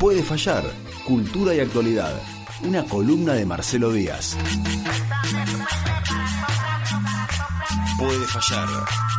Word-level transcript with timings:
Puede 0.00 0.22
fallar. 0.22 0.62
Cultura 1.04 1.54
y 1.54 1.60
actualidad. 1.60 2.22
Una 2.62 2.84
columna 2.84 3.32
de 3.34 3.44
Marcelo 3.44 3.92
Díaz. 3.92 4.36
Puede 7.98 8.26
fallar. 8.26 9.17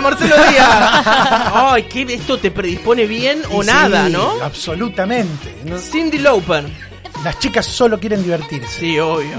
Marcelo 0.00 0.34
Díaz. 0.36 1.02
Ay, 1.54 1.82
¿qué, 1.84 2.02
¿esto 2.14 2.38
te 2.38 2.50
predispone 2.50 3.06
bien 3.06 3.42
o 3.50 3.62
nada, 3.62 4.08
no? 4.08 4.32
Absolutamente. 4.42 5.54
¿no? 5.64 5.78
Cindy 5.78 6.18
Lauper. 6.18 6.64
Las 7.22 7.38
chicas 7.38 7.64
solo 7.64 7.98
quieren 7.98 8.22
divertirse. 8.22 8.80
Sí, 8.80 8.98
obvio. 8.98 9.30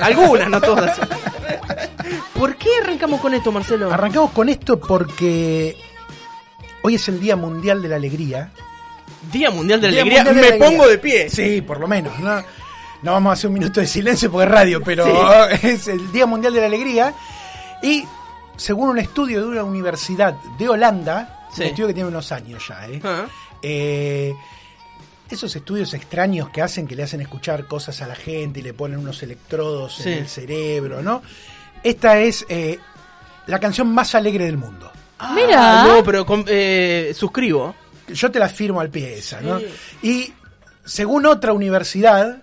Algunas, 0.00 0.48
no 0.48 0.60
todas. 0.60 0.98
¿Por 2.34 2.56
qué 2.56 2.68
arrancamos 2.82 3.20
con 3.20 3.32
esto, 3.34 3.52
Marcelo? 3.52 3.92
Arrancamos 3.92 4.32
con 4.32 4.48
esto 4.48 4.80
porque 4.80 5.76
hoy 6.82 6.96
es 6.96 7.08
el 7.08 7.20
Día 7.20 7.36
Mundial 7.36 7.80
de 7.82 7.88
la 7.88 7.96
Alegría. 7.96 8.50
Día 9.30 9.50
Mundial 9.50 9.80
de 9.80 9.88
la 9.88 9.92
Día 9.92 10.02
Alegría. 10.02 10.24
De 10.24 10.32
Me 10.32 10.40
Alegría. 10.48 10.66
pongo 10.68 10.88
de 10.88 10.98
pie. 10.98 11.30
Sí, 11.30 11.60
por 11.62 11.78
lo 11.78 11.86
menos. 11.86 12.18
No, 12.18 12.42
no 13.02 13.12
vamos 13.12 13.30
a 13.30 13.32
hacer 13.34 13.48
un 13.48 13.54
minuto 13.54 13.78
de 13.78 13.86
silencio 13.86 14.30
porque 14.30 14.46
es 14.46 14.50
radio, 14.50 14.82
pero 14.82 15.04
Sí. 15.06 15.12
es 15.68 15.86
el 15.88 16.10
Día 16.10 16.26
Mundial 16.26 16.52
de 16.54 16.60
la 16.60 16.66
Alegría. 16.66 17.14
Y 17.82 18.04
según 18.62 18.90
un 18.90 18.98
estudio 18.98 19.40
de 19.40 19.46
una 19.48 19.64
universidad 19.64 20.34
de 20.58 20.68
Holanda, 20.68 21.46
Sí. 21.52 21.62
un 21.62 21.66
estudio 21.68 21.88
que 21.88 21.94
tiene 21.94 22.08
unos 22.08 22.30
años 22.32 22.62
ya, 22.68 22.86
¿eh? 22.88 23.00
Ah, 23.02 23.26
Eh, 23.64 24.32
esos 25.30 25.54
estudios 25.56 25.94
extraños 25.94 26.50
que 26.50 26.62
hacen, 26.62 26.86
que 26.86 26.94
le 26.94 27.02
hacen 27.04 27.20
escuchar 27.20 27.66
cosas 27.66 28.02
a 28.02 28.06
la 28.06 28.14
gente 28.14 28.60
y 28.60 28.62
le 28.62 28.74
ponen 28.74 28.98
unos 28.98 29.22
electrodos 29.22 29.94
Sí. 29.96 30.10
en 30.12 30.18
el 30.18 30.28
cerebro, 30.28 31.02
¿no? 31.02 31.22
Esta 31.82 32.18
es 32.18 32.44
eh, 32.48 32.78
la 33.46 33.58
canción 33.58 33.92
más 33.92 34.14
alegre 34.14 34.44
del 34.46 34.56
mundo. 34.58 34.90
Mira. 35.34 35.84
No, 35.86 36.02
pero 36.04 36.24
con- 36.26 36.44
eh, 36.48 37.12
suscribo. 37.16 37.74
Yo 38.08 38.30
te 38.30 38.38
la 38.38 38.48
firmo 38.48 38.80
al 38.80 38.90
pie 38.90 39.18
esa, 39.18 39.40
¿no? 39.40 39.58
Sí. 39.60 39.66
Y 40.02 40.32
según 40.84 41.24
otra 41.26 41.52
universidad 41.52 42.42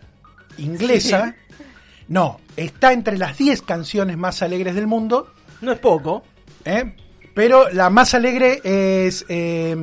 inglesa, 0.58 1.36
no, 2.08 2.40
está 2.56 2.92
entre 2.94 3.18
las 3.18 3.38
10 3.38 3.62
canciones 3.62 4.18
más 4.18 4.42
alegres 4.42 4.74
del 4.76 4.88
mundo, 4.88 5.34
No 5.62 5.72
es 5.72 5.80
poco. 5.80 6.24
¿eh? 6.66 6.94
pero 7.34 7.70
la 7.70 7.90
más 7.90 8.14
alegre 8.14 8.60
es 8.64 9.26
eh, 9.30 9.74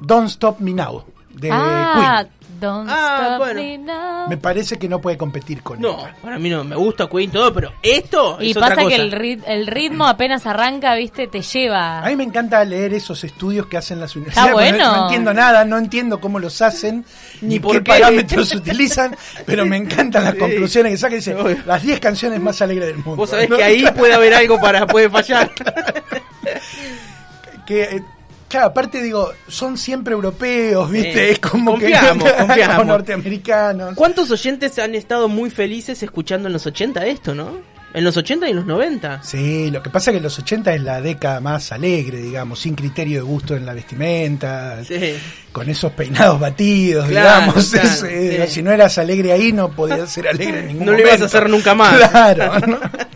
Don't 0.00 0.28
Stop 0.28 0.60
Me 0.60 0.72
Now, 0.72 1.04
de 1.32 1.48
ah, 1.50 2.22
Queen. 2.24 2.35
Don't 2.60 2.88
Ah, 2.90 3.20
stop 3.26 3.38
bueno. 3.38 3.60
me 3.60 3.78
now. 3.78 4.28
Me 4.28 4.36
parece 4.36 4.78
que 4.78 4.88
no 4.88 5.00
puede 5.00 5.16
competir 5.16 5.62
con 5.62 5.80
No, 5.80 5.98
ella. 6.00 6.14
para 6.22 6.38
mí 6.38 6.50
no. 6.50 6.64
Me 6.64 6.76
gusta 6.76 7.08
Queen 7.08 7.30
todo, 7.30 7.52
pero 7.52 7.72
esto 7.82 8.38
Y 8.40 8.50
es 8.50 8.56
otra 8.56 8.70
pasa 8.70 8.82
cosa. 8.82 8.96
que 8.96 9.02
el, 9.02 9.12
rit- 9.12 9.44
el 9.46 9.66
ritmo 9.66 10.06
apenas 10.06 10.46
arranca, 10.46 10.94
viste, 10.94 11.26
te 11.28 11.42
lleva. 11.42 12.00
A 12.00 12.08
mí 12.08 12.16
me 12.16 12.24
encanta 12.24 12.64
leer 12.64 12.94
esos 12.94 13.22
estudios 13.24 13.66
que 13.66 13.76
hacen 13.76 14.00
las 14.00 14.14
universidades. 14.16 14.52
bueno. 14.52 14.78
No, 14.78 14.96
no 14.96 15.02
entiendo 15.04 15.34
nada, 15.34 15.64
no 15.64 15.78
entiendo 15.78 16.20
cómo 16.20 16.38
los 16.38 16.60
hacen, 16.62 17.04
Ni 17.40 17.54
ni, 17.54 17.60
por 17.60 17.72
qué, 17.72 17.82
qué. 17.82 17.90
parámetros 17.92 18.54
utilizan, 18.54 19.16
pero 19.44 19.66
me 19.66 19.76
encantan 19.76 20.24
las 20.24 20.34
Sí. 20.34 20.38
conclusiones 20.40 20.92
que 20.92 20.98
sacan. 20.98 21.16
Dice, 21.18 21.34
Obvio. 21.34 21.58
las 21.66 21.82
10 21.82 22.00
canciones 22.00 22.40
más 22.40 22.60
alegres 22.62 22.88
del 22.88 22.96
mundo. 22.96 23.16
Vos 23.16 23.30
sabés 23.30 23.48
¿no? 23.48 23.56
que 23.56 23.64
ahí 23.64 23.84
puede 23.96 24.14
haber 24.14 24.34
algo 24.34 24.60
para 24.60 24.86
puede 24.86 25.08
fallar. 25.10 25.50
que, 27.66 27.82
eh, 27.82 28.02
claro, 28.48 28.66
aparte 28.66 29.02
digo, 29.02 29.32
son 29.48 29.76
siempre 29.78 30.14
europeos, 30.14 30.90
¿viste? 30.90 31.12
Sí. 31.12 31.32
Es 31.32 31.38
como 31.38 31.72
Confiamos, 31.72 32.24
que 32.32 32.36
confiamos. 32.46 32.78
o 32.80 32.84
norteamericanos. 32.84 33.94
¿Cuántos 33.94 34.30
oyentes 34.30 34.78
han 34.78 34.94
estado 34.94 35.28
muy 35.28 35.50
felices 35.50 36.02
escuchando 36.02 36.48
en 36.48 36.52
los 36.52 36.66
80 36.66 37.06
esto, 37.06 37.34
no? 37.34 37.76
En 37.94 38.04
los 38.04 38.14
80 38.14 38.46
y 38.46 38.50
en 38.50 38.56
los 38.56 38.66
90. 38.66 39.22
Sí, 39.22 39.70
lo 39.70 39.82
que 39.82 39.88
pasa 39.88 40.10
es 40.10 40.18
que 40.18 40.22
los 40.22 40.38
80 40.38 40.74
es 40.74 40.82
la 40.82 41.00
década 41.00 41.40
más 41.40 41.72
alegre, 41.72 42.18
digamos, 42.18 42.58
sin 42.60 42.74
criterio 42.74 43.20
de 43.20 43.22
gusto 43.22 43.56
en 43.56 43.64
la 43.64 43.72
vestimenta, 43.72 44.84
Sí. 44.84 45.14
con 45.50 45.70
esos 45.70 45.92
peinados 45.92 46.38
batidos, 46.38 47.08
Claro, 47.08 47.40
digamos. 47.52 47.70
claro, 47.70 47.88
es, 47.88 48.02
eh, 48.02 48.42
sí. 48.48 48.54
Si 48.56 48.62
no 48.62 48.70
eras 48.70 48.98
alegre 48.98 49.32
ahí, 49.32 49.50
no 49.52 49.70
podías 49.70 50.10
ser 50.10 50.28
alegre 50.28 50.60
en 50.60 50.66
ningún 50.68 50.84
No 50.86 50.92
lo 50.92 50.98
momento. 50.98 51.08
ibas 51.16 51.22
a 51.22 51.24
hacer 51.24 51.48
nunca 51.48 51.74
más. 51.74 51.96
Claro. 52.10 52.52
¿no? 52.66 52.78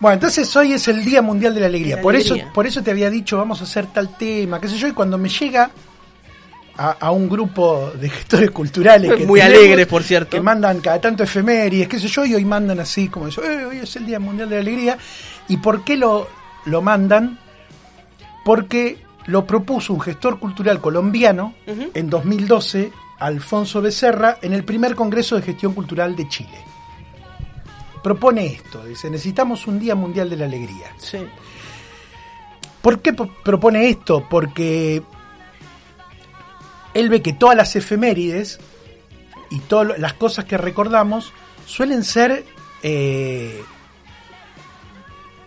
Bueno, 0.00 0.14
entonces 0.14 0.54
hoy 0.56 0.72
es 0.74 0.86
el 0.88 1.04
Día 1.04 1.22
Mundial 1.22 1.54
de 1.54 1.60
la 1.60 1.66
Alegría. 1.66 1.96
La 1.96 2.02
por, 2.02 2.14
alegría. 2.14 2.44
Eso, 2.44 2.52
por 2.52 2.66
eso 2.66 2.82
te 2.82 2.90
había 2.90 3.08
dicho, 3.10 3.38
vamos 3.38 3.60
a 3.60 3.64
hacer 3.64 3.86
tal 3.86 4.16
tema, 4.16 4.60
qué 4.60 4.68
sé 4.68 4.76
yo, 4.76 4.88
y 4.88 4.92
cuando 4.92 5.16
me 5.16 5.28
llega 5.30 5.70
a, 6.76 6.90
a 7.00 7.10
un 7.10 7.28
grupo 7.28 7.90
de 7.98 8.10
gestores 8.10 8.50
culturales 8.50 9.14
que 9.14 9.24
Muy 9.26 9.40
tenemos, 9.40 9.58
alegres, 9.62 9.86
por 9.86 10.02
cierto. 10.02 10.30
que 10.36 10.40
mandan 10.42 10.80
cada 10.80 11.00
tanto 11.00 11.22
efemérides, 11.22 11.88
qué 11.88 11.98
sé 11.98 12.08
yo, 12.08 12.26
y 12.26 12.34
hoy 12.34 12.44
mandan 12.44 12.78
así 12.80 13.08
como 13.08 13.28
eso, 13.28 13.42
"Eh, 13.42 13.64
hoy 13.64 13.78
es 13.78 13.96
el 13.96 14.04
Día 14.04 14.18
Mundial 14.20 14.50
de 14.50 14.56
la 14.56 14.60
Alegría. 14.60 14.98
¿Y 15.48 15.56
por 15.56 15.82
qué 15.82 15.96
lo, 15.96 16.28
lo 16.66 16.82
mandan? 16.82 17.38
Porque 18.44 18.98
lo 19.26 19.46
propuso 19.46 19.94
un 19.94 20.00
gestor 20.00 20.38
cultural 20.38 20.80
colombiano 20.80 21.54
Ujú. 21.66 21.90
en 21.94 22.10
2012, 22.10 22.92
Alfonso 23.18 23.80
Becerra, 23.80 24.36
en 24.42 24.52
el 24.52 24.62
primer 24.62 24.94
Congreso 24.94 25.36
de 25.36 25.42
Gestión 25.42 25.72
Cultural 25.72 26.14
de 26.14 26.28
Chile. 26.28 26.58
Propone 28.06 28.46
esto, 28.46 28.84
dice, 28.84 29.10
necesitamos 29.10 29.66
un 29.66 29.80
Día 29.80 29.96
Mundial 29.96 30.30
de 30.30 30.36
la 30.36 30.44
Alegría. 30.44 30.92
Sí. 30.96 31.18
¿Por 32.80 33.00
qué 33.00 33.12
po- 33.12 33.28
propone 33.42 33.88
esto? 33.88 34.24
Porque 34.30 35.02
él 36.94 37.08
ve 37.08 37.20
que 37.22 37.32
todas 37.32 37.56
las 37.56 37.74
efemérides 37.74 38.60
y 39.50 39.58
todas 39.58 39.98
las 39.98 40.12
cosas 40.12 40.44
que 40.44 40.56
recordamos 40.56 41.32
suelen 41.66 42.04
ser 42.04 42.44
eh, 42.84 43.60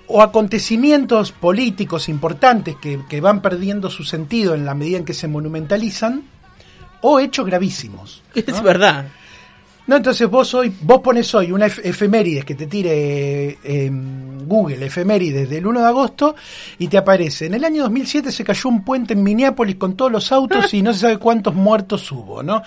o 0.08 0.22
acontecimientos 0.22 1.32
políticos 1.32 2.10
importantes 2.10 2.76
que, 2.76 3.00
que 3.08 3.22
van 3.22 3.42
perdiendo 3.42 3.90
su 3.90 4.04
sentido 4.04 4.54
en 4.54 4.66
la 4.66 4.74
medida 4.74 4.98
en 4.98 5.06
que 5.06 5.14
se 5.14 5.30
monumentalizan 5.30 6.24
o 7.00 7.22
hechos 7.22 7.46
gravísimos. 7.46 8.22
Es 8.36 8.62
verdad. 8.62 9.08
No, 9.90 9.96
entonces 9.96 10.30
vos 10.30 10.54
hoy, 10.54 10.72
vos 10.82 11.00
pones 11.02 11.34
hoy 11.34 11.52
una 11.52 11.66
ef- 11.66 11.82
efemérides 11.84 12.46
que 12.46 12.54
te 12.54 12.68
tire 12.68 13.58
eh, 13.64 13.90
Google, 14.46 14.86
efemérides 14.86 15.50
del 15.50 15.66
1 15.66 15.80
de 15.80 15.86
agosto, 15.88 16.36
y 16.78 16.88
te 16.90 16.98
aparece. 17.00 17.48
En 17.48 17.56
el 17.56 17.64
año 17.66 17.82
2007 17.84 18.32
se 18.32 18.44
cayó 18.44 18.70
un 18.70 18.84
puente 18.84 19.14
en 19.14 19.24
Minneapolis 19.24 19.78
con 19.78 19.96
todos 19.96 20.12
los 20.12 20.32
autos 20.32 20.72
y 20.76 20.84
no 20.84 20.94
se 20.94 21.00
sabe 21.00 21.18
cuántos 21.18 21.56
muertos 21.56 22.12
hubo, 22.12 22.44
¿no? 22.44 22.62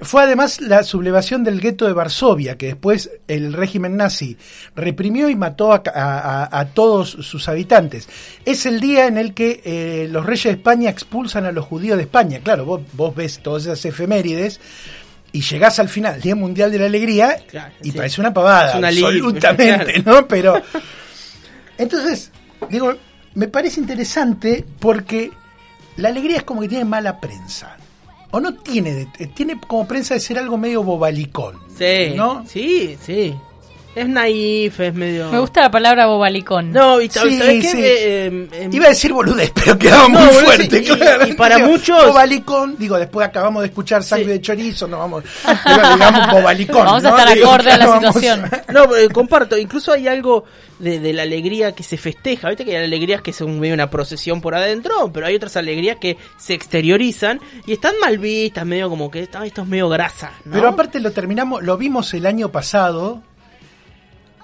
Fue 0.00 0.22
además 0.22 0.62
la 0.62 0.82
sublevación 0.82 1.44
del 1.44 1.60
gueto 1.60 1.86
de 1.86 1.92
Varsovia, 1.92 2.56
que 2.56 2.68
después 2.68 3.10
el 3.28 3.52
régimen 3.52 3.98
nazi 3.98 4.38
reprimió 4.74 5.28
y 5.28 5.36
mató 5.36 5.74
a- 5.74 6.48
a 6.50 6.64
todos 6.68 7.10
sus 7.10 7.50
habitantes. 7.50 8.08
Es 8.46 8.64
el 8.64 8.80
día 8.80 9.06
en 9.08 9.18
el 9.18 9.34
que 9.34 9.60
eh, 9.62 10.08
los 10.10 10.24
reyes 10.24 10.44
de 10.44 10.50
España 10.52 10.88
expulsan 10.88 11.44
a 11.44 11.52
los 11.52 11.66
judíos 11.66 11.98
de 11.98 12.04
España. 12.04 12.40
Claro, 12.42 12.64
vos, 12.64 12.80
vos 12.94 13.14
ves 13.14 13.40
todas 13.40 13.64
esas 13.66 13.84
efemérides 13.84 14.58
y 15.36 15.40
llegás 15.42 15.78
al 15.78 15.88
final, 15.88 16.20
Día 16.20 16.34
Mundial 16.34 16.70
de 16.72 16.78
la 16.78 16.86
Alegría, 16.86 17.36
Claro, 17.48 17.72
y 17.82 17.90
sí. 17.90 17.96
parece 17.96 18.20
una 18.20 18.32
pavada, 18.32 18.70
Es 18.70 18.76
una 18.76 18.90
lib- 18.90 19.06
absolutamente, 19.06 20.02
¿no? 20.04 20.26
Pero, 20.26 20.62
entonces, 21.78 22.30
digo, 22.70 22.94
me 23.34 23.48
parece 23.48 23.80
interesante 23.80 24.64
porque 24.78 25.30
la 25.96 26.08
alegría 26.08 26.38
es 26.38 26.42
como 26.44 26.60
que 26.62 26.68
tiene 26.68 26.84
mala 26.84 27.20
prensa. 27.20 27.76
O 28.32 28.40
no 28.40 28.54
tiene, 28.54 29.08
eh, 29.18 29.26
tiene 29.28 29.58
como 29.60 29.86
prensa 29.86 30.14
de 30.14 30.20
ser 30.20 30.38
algo 30.38 30.56
medio 30.58 30.82
bobalicón, 30.82 31.58
Sí. 31.76 32.12
¿no? 32.16 32.44
Sí, 32.46 32.96
sí. 33.02 33.34
Es 33.96 34.06
naif, 34.06 34.78
es 34.78 34.92
medio. 34.94 35.30
Me 35.32 35.38
gusta 35.38 35.62
la 35.62 35.70
palabra 35.70 36.04
bobalicón. 36.04 36.70
No, 36.70 37.00
y 37.00 37.08
sabes, 37.08 37.32
Sí, 37.32 37.38
¿sabes 37.40 37.70
sí. 37.70 37.78
Eh, 37.82 38.26
eh, 38.26 38.48
eh, 38.52 38.68
Iba 38.70 38.84
a 38.86 38.88
decir 38.90 39.10
boludez, 39.14 39.52
pero 39.54 39.78
quedaba 39.78 40.02
No, 40.06 40.20
muy 40.20 40.34
fuerte, 40.34 40.84
sí, 40.84 40.84
claro. 40.84 41.26
y 41.26 41.32
para 41.32 41.56
Digo, 41.56 41.68
muchos- 41.70 42.06
Bobalicón, 42.06 42.76
digo, 42.78 42.98
después 42.98 43.26
acabamos 43.26 43.62
de 43.62 43.68
escuchar 43.68 44.02
sangre 44.02 44.26
Sí. 44.26 44.30
de 44.32 44.40
chorizo, 44.42 44.86
no 44.86 44.98
vamos, 44.98 45.24
pero 45.64 45.94
digamos 45.94 46.30
bobalicón. 46.30 46.84
Vamos 46.84 47.04
a 47.06 47.10
¿no? 47.10 47.16
estar 47.18 47.34
Digo, 47.34 47.50
acorde 47.50 47.72
a 47.72 47.78
la 47.78 47.86
vamos 47.86 48.14
situación. 48.14 48.50
No, 48.74 48.94
eh, 48.96 49.08
comparto. 49.08 49.56
Incluso 49.56 49.92
hay 49.92 50.08
algo 50.08 50.44
de, 50.78 51.00
de 51.00 51.12
la 51.14 51.22
alegría 51.22 51.72
que 51.72 51.82
se 51.82 51.96
festeja. 51.96 52.48
Viste 52.50 52.66
que 52.66 52.76
hay 52.76 52.84
alegrías 52.84 53.22
que 53.22 53.32
son 53.32 53.58
medio 53.58 53.72
una 53.72 53.88
procesión 53.88 54.42
por 54.42 54.54
adentro, 54.54 55.10
pero 55.10 55.26
hay 55.26 55.34
otras 55.36 55.56
alegrías 55.56 55.96
que 55.98 56.18
se 56.36 56.52
exteriorizan 56.52 57.40
y 57.66 57.72
están 57.72 57.94
mal 57.98 58.18
vistas, 58.18 58.66
medio 58.66 58.90
como 58.90 59.10
que 59.10 59.26
"Ah, 59.32 59.46
esto 59.46 59.62
es 59.62 59.68
medio 59.68 59.88
grasa. 59.88 60.32
¿no? 60.44 60.52
Pero 60.52 60.68
aparte 60.68 61.00
lo 61.00 61.12
terminamos, 61.12 61.62
lo 61.62 61.78
vimos 61.78 62.12
el 62.12 62.26
año 62.26 62.52
pasado 62.52 63.22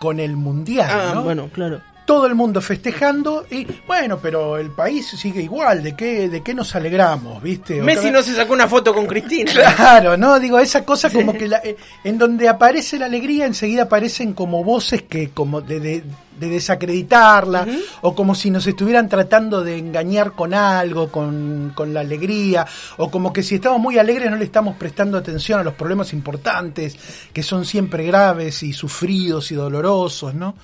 con 0.02 0.18
el 0.18 0.36
mundial, 0.36 0.90
Ah, 0.90 1.12
¿no? 1.14 1.22
bueno, 1.22 1.48
claro. 1.52 1.80
Todo 2.04 2.26
el 2.26 2.34
mundo 2.34 2.60
festejando 2.60 3.46
y 3.50 3.66
bueno, 3.86 4.18
pero 4.20 4.56
el 4.58 4.70
país 4.70 5.06
sigue 5.08 5.42
igual, 5.42 5.82
¿de 5.82 5.94
qué, 5.94 6.28
de 6.28 6.42
qué 6.42 6.52
nos 6.54 6.74
alegramos, 6.74 7.42
viste? 7.42 7.74
Otra 7.74 7.84
Messi 7.86 8.04
vez- 8.06 8.12
no 8.12 8.22
se 8.22 8.34
sacó 8.34 8.52
una 8.54 8.66
foto 8.68 8.92
con 8.94 9.06
Cristina. 9.06 9.52
Claro, 9.76 10.16
¿no? 10.16 10.38
Digo, 10.40 10.58
esa 10.58 10.84
cosa 10.84 11.10
como 11.10 11.32
que 11.32 11.48
la- 11.48 11.58
eh, 11.64 11.76
en 12.04 12.18
donde 12.18 12.48
aparece 12.48 12.98
la 12.98 13.06
alegría 13.06 13.46
enseguida 13.46 13.84
aparecen 13.84 14.32
como 14.32 14.64
voces 14.64 15.02
que 15.02 15.30
como 15.30 15.60
de, 15.60 15.80
de- 15.80 16.04
de 16.40 16.48
desacreditarla 16.48 17.66
o 18.00 18.14
como 18.14 18.34
si 18.34 18.50
nos 18.50 18.66
estuvieran 18.66 19.08
tratando 19.08 19.62
de 19.62 19.78
engañar 19.78 20.32
con 20.32 20.54
algo, 20.54 21.08
con, 21.10 21.72
con 21.74 21.94
la 21.94 22.00
alegría 22.00 22.66
o 22.96 23.10
como 23.10 23.32
que 23.32 23.42
si 23.42 23.56
estamos 23.56 23.78
muy 23.80 23.98
alegres 23.98 24.30
no 24.30 24.36
le 24.36 24.44
estamos 24.44 24.76
prestando 24.76 25.18
atención 25.18 25.60
a 25.60 25.62
los 25.62 25.74
problemas 25.74 26.12
importantes 26.12 26.96
que 27.32 27.42
son 27.42 27.64
siempre 27.64 28.04
graves 28.04 28.62
y 28.64 28.72
sufridos 28.72 29.52
y 29.52 29.54
dolorosos, 29.54 30.34
¿no? 30.34 30.56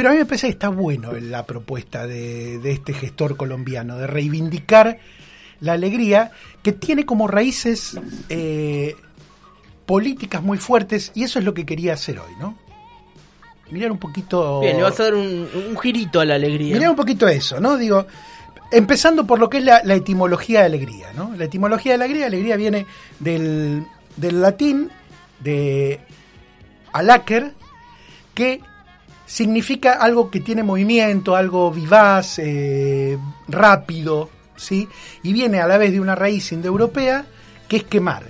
Pero 0.00 0.08
a 0.08 0.12
mí 0.12 0.18
me 0.20 0.24
parece 0.24 0.46
que 0.46 0.52
está 0.52 0.70
bueno 0.70 1.12
la 1.12 1.44
propuesta 1.44 2.06
de, 2.06 2.58
de 2.58 2.72
este 2.72 2.94
gestor 2.94 3.36
colombiano, 3.36 3.98
de 3.98 4.06
reivindicar 4.06 4.98
la 5.60 5.74
alegría 5.74 6.30
que 6.62 6.72
tiene 6.72 7.04
como 7.04 7.28
raíces 7.28 8.00
eh, 8.30 8.96
políticas 9.84 10.42
muy 10.42 10.56
fuertes 10.56 11.12
y 11.14 11.24
eso 11.24 11.38
es 11.38 11.44
lo 11.44 11.52
que 11.52 11.66
quería 11.66 11.92
hacer 11.92 12.18
hoy, 12.18 12.32
¿no? 12.40 12.56
Mirar 13.70 13.92
un 13.92 13.98
poquito... 13.98 14.60
Bien, 14.60 14.78
le 14.78 14.84
vas 14.84 14.98
a 15.00 15.02
dar 15.02 15.14
un, 15.16 15.46
un 15.68 15.78
girito 15.78 16.18
a 16.18 16.24
la 16.24 16.36
alegría. 16.36 16.76
Mirar 16.76 16.88
un 16.88 16.96
poquito 16.96 17.28
eso, 17.28 17.60
¿no? 17.60 17.76
Digo, 17.76 18.06
empezando 18.72 19.26
por 19.26 19.38
lo 19.38 19.50
que 19.50 19.58
es 19.58 19.64
la, 19.64 19.82
la 19.84 19.96
etimología 19.96 20.60
de 20.60 20.64
alegría, 20.64 21.12
¿no? 21.12 21.34
La 21.36 21.44
etimología 21.44 21.98
de 21.98 22.04
alegría, 22.04 22.24
alegría 22.24 22.56
viene 22.56 22.86
del, 23.18 23.84
del 24.16 24.40
latín 24.40 24.90
de 25.40 26.00
alaker, 26.94 27.52
que 28.32 28.62
significa 29.30 29.92
algo 29.92 30.28
que 30.28 30.40
tiene 30.40 30.64
movimiento, 30.64 31.36
algo 31.36 31.70
vivaz, 31.70 32.40
eh, 32.40 33.16
rápido, 33.46 34.28
¿sí? 34.56 34.88
Y 35.22 35.32
viene 35.32 35.60
a 35.60 35.68
la 35.68 35.78
vez 35.78 35.92
de 35.92 36.00
una 36.00 36.16
raíz 36.16 36.50
indoeuropea 36.50 37.24
que 37.68 37.76
es 37.76 37.84
quemar. 37.84 38.24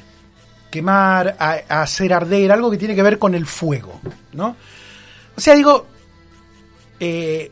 Quemar, 0.71 1.37
hacer 1.69 2.13
arder, 2.13 2.53
algo 2.53 2.71
que 2.71 2.77
tiene 2.77 2.95
que 2.95 3.03
ver 3.03 3.19
con 3.19 3.35
el 3.35 3.47
fuego, 3.47 3.99
¿no? 4.35 4.55
O 5.37 5.41
sea, 5.41 5.55
digo, 5.55 5.87
eh, 7.01 7.51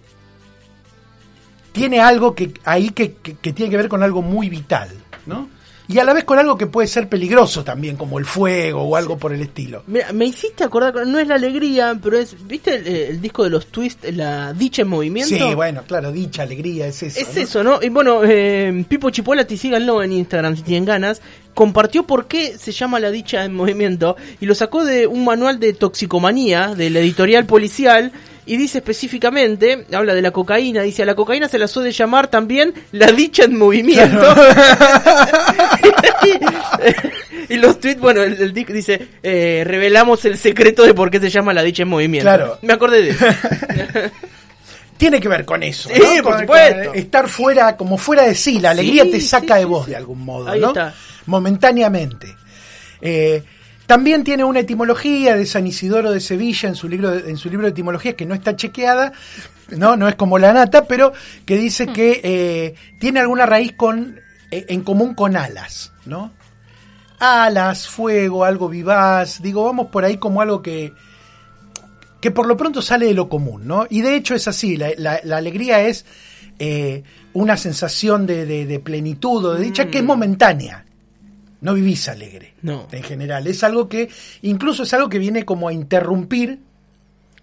tiene 1.73 2.01
algo 2.01 2.35
que 2.35 2.53
ahí 2.65 2.91
que- 2.91 3.15
que 3.15 3.53
tiene 3.55 3.71
que 3.71 3.77
ver 3.79 3.89
con 3.89 4.03
algo 4.03 4.21
muy 4.21 4.51
vital, 4.51 4.91
¿no? 5.25 5.49
Y 5.91 5.99
a 5.99 6.05
la 6.05 6.13
vez 6.13 6.25
con 6.25 6.39
algo 6.39 6.59
que 6.59 6.67
puede 6.67 6.87
ser 6.87 7.09
peligroso 7.09 7.65
también, 7.65 7.97
como 7.97 8.19
el 8.19 8.27
fuego 8.27 8.83
o 8.83 8.95
algo 8.95 9.17
por 9.17 9.33
el 9.33 9.41
estilo. 9.41 9.85
Mira, 9.87 10.13
me 10.13 10.27
hiciste 10.27 10.63
acordar, 10.63 11.07
no 11.07 11.19
es 11.19 11.27
la 11.27 11.37
alegría, 11.37 11.99
pero 12.03 12.19
es, 12.19 12.37
¿viste 12.47 12.75
el, 12.75 12.87
el 12.87 13.21
disco 13.23 13.45
de 13.45 13.51
los 13.51 13.69
Twist, 13.69 14.05
la 14.13 14.53
dicha 14.53 14.83
en 14.83 14.89
movimiento? 14.89 15.35
Sí, 15.35 15.55
bueno, 15.55 15.83
claro, 15.87 16.13
dicha, 16.13 16.43
alegría, 16.43 16.87
es 16.87 17.03
eso. 17.03 17.19
Es 17.19 17.35
¿no? 17.35 17.41
eso, 17.41 17.65
¿no? 17.65 17.83
Y 17.83 17.89
bueno, 17.89 18.21
eh, 18.23 18.85
Pipo 18.87 19.09
Chipolati, 19.09 19.57
síganlo 19.57 20.03
en 20.03 20.13
Instagram 20.13 20.57
si 20.57 20.63
tienen 20.63 20.85
ganas, 20.85 21.23
compartió 21.55 22.03
por 22.07 22.29
qué 22.29 22.59
se 22.59 22.73
llama 22.73 23.01
la 23.01 23.11
dicha 23.11 23.45
en 23.45 23.55
movimiento 23.55 24.17
y 24.41 24.47
lo 24.47 24.55
sacó 24.55 24.85
de 24.85 25.07
un 25.07 25.25
manual 25.25 25.59
de 25.59 25.73
toxicomanía 25.73 26.75
de 26.75 26.91
la 26.91 27.01
editorial 27.01 27.47
policial 27.47 28.13
y 28.49 28.57
dice 28.57 28.79
específicamente, 28.79 29.85
habla 29.93 30.15
de 30.15 30.23
la 30.23 30.31
cocaína, 30.31 30.83
dice 30.83 31.03
a 31.03 31.07
la 31.07 31.15
cocaína 31.15 31.49
se 31.49 31.59
la 31.59 31.69
suele 31.69 31.93
llamar 31.93 32.29
también 32.29 32.73
la 32.93 33.13
dicha 33.13 33.45
en 33.45 33.57
movimiento. 33.59 34.27
y, 37.49 37.57
los 37.57 37.79
tweets, 37.81 38.01
bueno, 38.01 38.23
el, 38.23 38.35
el 38.41 38.53
disco 38.53 38.73
dice, 38.73 39.09
eh, 39.23 39.63
revelamos 39.67 40.25
el 40.25 40.37
secreto 40.39 40.83
de 40.85 40.95
por 40.95 41.11
qué 41.11 41.21
se 41.21 41.31
llama 41.31 41.53
la 41.53 41.63
dicha 41.63 41.83
en 41.83 41.89
movimiento. 41.89 42.25
Claro. 42.25 42.59
Me 42.63 42.73
acordé 42.73 43.03
de 43.03 43.11
eso. 43.11 43.25
Tiene 44.97 45.21
que 45.21 45.29
ver 45.29 45.45
con 45.45 45.63
eso. 45.63 45.89
Sí, 45.93 46.01
¿no? 46.01 46.23
por 46.25 46.33
Con- 46.33 46.41
supuesto. 46.41 46.89
con 46.91 46.99
estar 46.99 47.29
fuera, 47.29 47.77
como 47.77 47.99
fuera 47.99 48.25
de 48.25 48.35
sí, 48.35 48.59
la 48.59 48.71
alegría 48.71 49.05
Sí, 49.05 49.11
te 49.13 49.21
saca 49.21 49.55
sí, 49.55 49.61
de 49.61 49.65
vos 49.67 49.87
de 49.87 49.95
algún 49.95 50.25
modo, 50.25 50.49
Ahí 50.49 50.59
¿no? 50.61 50.69
está. 50.69 50.93
Momentáneamente. 51.27 52.35
Eh, 53.01 53.43
también 53.89 54.23
tiene 54.23 54.45
una 54.45 54.61
etimología 54.61 55.35
de 55.35 55.47
San 55.47 55.67
Isidoro 55.67 56.13
de 56.13 56.21
Sevilla 56.21 56.69
en 56.69 56.77
su 56.77 56.89
libro 56.89 57.11
de, 57.11 57.29
en 57.31 57.37
su 57.39 57.49
libro 57.51 57.65
de 57.67 57.71
etimologías 57.71 58.15
que 58.15 58.27
no 58.27 58.35
está 58.35 58.55
chequeada, 58.55 59.13
no, 59.71 59.97
no 59.97 60.07
es 60.09 60.15
como 60.15 60.39
la 60.39 60.53
nata, 60.53 60.85
pero 60.85 61.13
que 61.45 61.57
dice 61.57 61.87
que 61.89 62.21
eh, 62.23 62.75
tiene 63.01 63.19
alguna 63.21 63.47
raíz 63.47 63.73
con 63.73 64.21
eh, 64.51 64.67
en 64.69 64.83
común 64.83 65.15
con 65.15 65.37
alas, 65.37 65.93
¿no? 66.07 66.33
Alas, 67.19 67.89
fuego, 67.89 68.45
algo 68.45 68.69
vivaz, 68.69 69.43
digo, 69.43 69.65
vamos 69.65 69.89
por 69.89 70.05
ahí 70.05 70.19
como 70.19 70.41
algo 70.43 70.63
que 70.63 70.93
que 72.21 72.31
por 72.31 72.47
lo 72.47 72.57
pronto 72.57 72.83
sale 72.83 73.07
de 73.07 73.15
lo 73.15 73.29
común, 73.29 73.67
¿no? 73.67 73.87
Y 73.89 74.01
de 74.03 74.17
hecho 74.17 74.35
es 74.35 74.49
así, 74.49 74.77
la, 74.77 74.91
la- 74.99 75.21
la 75.25 75.37
alegría 75.39 75.81
es 75.83 76.05
eh, 76.59 77.05
una 77.33 77.57
sensación 77.57 78.27
de, 78.27 78.45
de- 78.45 78.67
de 78.67 78.81
plenitud 78.81 79.45
o 79.45 79.55
de 79.55 79.63
dicha 79.65 79.87
que 79.89 79.99
es 79.99 80.05
momentánea. 80.05 80.85
No 81.61 81.75
vivís 81.75 82.09
alegre, 82.09 82.55
No. 82.63 82.87
en 82.93 83.03
general. 83.03 83.47
Es 83.49 83.65
algo 83.65 83.89
que, 83.89 84.09
incluso 84.43 84.85
es 84.85 84.95
algo 84.95 85.09
que 85.09 85.19
viene 85.19 85.45
como 85.45 85.69
a 85.69 85.73
interrumpir, 85.73 86.61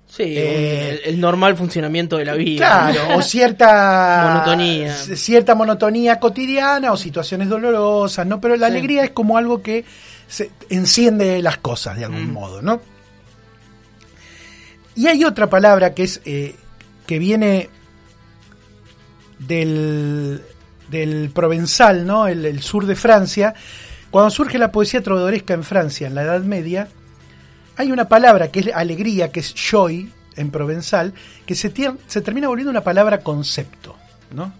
Sí, 0.07 0.21
Eh, 0.23 1.01
el, 1.03 1.15
el 1.15 1.19
normal 1.19 1.57
funcionamiento 1.57 2.15
de 2.17 2.25
la 2.25 2.35
vida. 2.35 2.91
claro, 2.93 3.17
o 3.17 3.21
cierta 3.23 4.23
Monotonía. 4.31 4.93
cierta 4.93 5.55
monotonía 5.55 6.19
cotidiana 6.19 6.91
o 6.93 6.95
situaciones 6.97 7.49
dolorosas, 7.49 8.25
¿no? 8.27 8.39
Pero 8.39 8.55
la 8.55 8.67
Sí. 8.67 8.73
alegría 8.73 9.03
es 9.03 9.09
como 9.09 9.35
algo 9.37 9.61
que 9.63 9.83
se 10.27 10.51
enciende 10.69 11.41
las 11.41 11.57
cosas 11.57 11.97
de 11.97 12.05
algún 12.05 12.29
Mm. 12.29 12.33
modo, 12.33 12.61
¿no? 12.61 12.81
Y 14.95 15.07
hay 15.07 15.25
otra 15.25 15.49
palabra 15.49 15.93
que 15.95 16.03
es 16.03 16.21
eh, 16.23 16.55
que 17.07 17.17
viene 17.19 17.69
del, 19.39 20.41
del 20.89 21.31
provenzal, 21.33 22.05
¿no? 22.05 22.27
El, 22.27 22.45
el 22.45 22.61
sur 22.61 22.85
de 22.85 22.95
Francia. 22.95 23.53
Cuando 24.15 24.29
surge 24.29 24.57
la 24.57 24.71
poesía 24.71 25.03
trovadoresca 25.03 25.53
en 25.53 25.65
Francia 25.65 26.07
en 26.07 26.15
la 26.15 26.23
Edad 26.23 26.39
Media, 26.39 26.87
hay 27.75 27.91
una 27.91 28.07
palabra 28.07 28.49
que 28.49 28.61
es 28.61 28.67
alegría, 28.73 29.29
que 29.29 29.41
es 29.41 29.53
joy 29.53 30.09
en 30.37 30.51
provenzal, 30.51 31.13
que 31.45 31.53
se, 31.53 31.73
se 32.07 32.21
termina 32.21 32.47
volviendo 32.47 32.71
una 32.71 32.79
palabra 32.79 33.19
concepto, 33.19 33.97
¿no? 34.33 34.53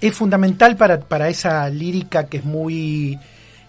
Es 0.00 0.14
fundamental 0.14 0.78
para, 0.78 0.98
para 0.98 1.28
esa 1.28 1.68
lírica 1.68 2.26
que 2.28 2.38
es 2.38 2.44
muy, 2.46 3.18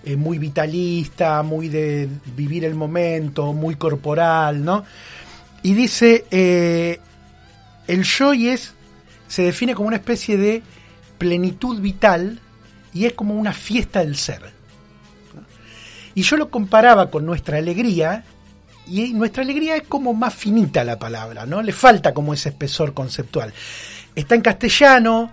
eh, 0.05 0.15
muy 0.15 0.37
vitalista, 0.37 1.43
muy 1.43 1.67
de 1.67 2.07
vivir 2.37 2.63
el 2.63 2.75
momento, 2.75 3.51
muy 3.51 3.75
corporal, 3.75 4.63
¿no? 4.63 4.85
Y 5.61 5.73
dice, 5.73 6.23
eh, 6.31 7.01
el 7.85 8.05
joy 8.05 8.47
es, 8.47 8.75
se 9.27 9.43
define 9.43 9.75
como 9.75 9.89
una 9.89 9.97
especie 9.97 10.37
de 10.37 10.63
plenitud 11.17 11.81
vital 11.81 12.39
y 12.93 13.07
es 13.07 13.11
como 13.11 13.33
una 13.33 13.51
fiesta 13.51 13.99
del 13.99 14.15
ser. 14.15 14.57
Y 16.19 16.23
yo 16.23 16.35
lo 16.35 16.49
comparaba 16.49 17.09
con 17.09 17.25
nuestra 17.25 17.59
alegría, 17.59 18.25
y 18.85 19.13
nuestra 19.13 19.41
alegría 19.41 19.77
es 19.77 19.83
como 19.83 20.13
más 20.13 20.33
finita 20.33 20.83
la 20.83 20.99
palabra, 20.99 21.45
¿no? 21.45 21.61
Le 21.61 21.71
falta 21.71 22.13
como 22.13 22.33
ese 22.33 22.49
espesor 22.49 22.93
conceptual. 22.93 23.53
Está 24.15 24.35
en 24.35 24.41
castellano, 24.41 25.31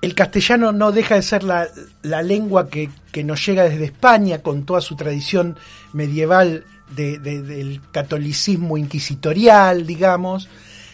el 0.00 0.14
castellano 0.14 0.72
no 0.72 0.90
deja 0.90 1.16
de 1.16 1.22
ser 1.22 1.42
la, 1.44 1.68
la 2.00 2.22
lengua 2.22 2.70
que, 2.70 2.88
que 3.12 3.22
nos 3.24 3.44
llega 3.44 3.64
desde 3.64 3.84
España 3.84 4.38
con 4.38 4.64
toda 4.64 4.80
su 4.80 4.96
tradición 4.96 5.58
medieval 5.92 6.64
de- 6.96 7.18
de- 7.18 7.42
del 7.42 7.82
catolicismo 7.92 8.78
inquisitorial, 8.78 9.86
digamos. 9.86 10.48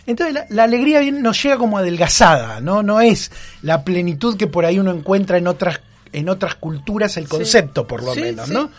Entonces 0.05 0.35
la, 0.35 0.47
la 0.51 0.65
alegría 0.65 1.01
nos 1.13 1.41
llega 1.41 1.59
como 1.59 1.79
adelgazada, 1.79 2.61
¿no? 2.61 2.83
No 2.83 3.01
es 3.01 3.31
la 3.63 3.85
plenitud 3.85 4.37
que 4.37 4.49
por 4.49 4.65
ahí 4.65 4.81
uno 4.81 4.91
encuentra 4.91 5.39
en 5.39 5.47
otras, 5.47 5.81
en 6.17 6.29
otras 6.29 6.55
culturas, 6.57 7.17
el 7.17 7.29
concepto 7.29 7.87
por 7.87 8.03
lo 8.03 8.15
Sí, 8.15 8.21
menos, 8.23 8.49
sí. 8.49 8.55
¿no? 8.55 8.71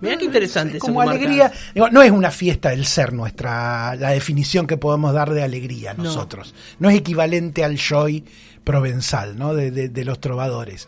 Mirá 0.00 0.16
qué 0.16 0.26
interesante 0.26 0.76
Es 0.76 0.80
Como 0.80 1.00
alegría, 1.00 1.52
digo, 1.74 1.88
no 1.90 2.02
es 2.02 2.10
una 2.12 2.30
fiesta 2.30 2.70
del 2.70 2.86
ser 2.86 3.12
nuestra, 3.12 3.96
la 3.96 4.10
definición 4.10 4.66
que 4.66 4.76
podemos 4.76 5.12
dar 5.12 5.30
de 5.30 5.42
alegría 5.42 5.92
No. 5.94 6.04
nosotros. 6.04 6.54
No, 6.78 6.88
es 6.88 6.96
equivalente 6.96 7.64
al 7.64 7.76
joy 7.78 8.24
provenzal, 8.62 9.36
¿no? 9.36 9.54
De, 9.54 9.70
de- 9.72 9.88
de 9.88 10.04
los 10.04 10.20
trovadores. 10.20 10.86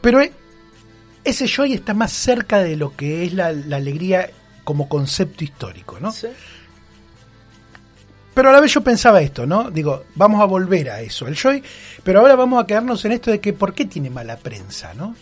Pero 0.00 0.20
e- 0.20 0.32
ese 1.22 1.46
joy 1.48 1.74
está 1.74 1.94
más 1.94 2.12
cerca 2.12 2.58
de 2.62 2.76
lo 2.76 2.96
que 2.96 3.24
es 3.24 3.32
la, 3.34 3.52
la 3.52 3.76
alegría 3.76 4.28
como 4.64 4.88
concepto 4.88 5.44
histórico, 5.44 5.98
¿no? 6.00 6.12
Pero 8.34 8.50
a 8.50 8.52
la 8.52 8.60
vez 8.60 8.72
yo 8.72 8.80
pensaba 8.82 9.20
esto, 9.22 9.46
¿no? 9.46 9.70
Digo, 9.70 10.04
vamos 10.16 10.40
a 10.42 10.44
volver 10.44 10.90
a 10.90 11.00
eso, 11.00 11.28
el 11.28 11.36
joy, 11.36 11.62
pero 12.02 12.20
ahora 12.20 12.34
vamos 12.34 12.62
a 12.62 12.66
quedarnos 12.66 13.04
en 13.04 13.12
esto 13.12 13.30
de 13.30 13.40
que 13.40 13.52
¿por 13.52 13.72
qué 13.74 13.84
tiene 13.84 14.10
mala 14.10 14.36
prensa, 14.36 14.92
¿no? 14.94 15.14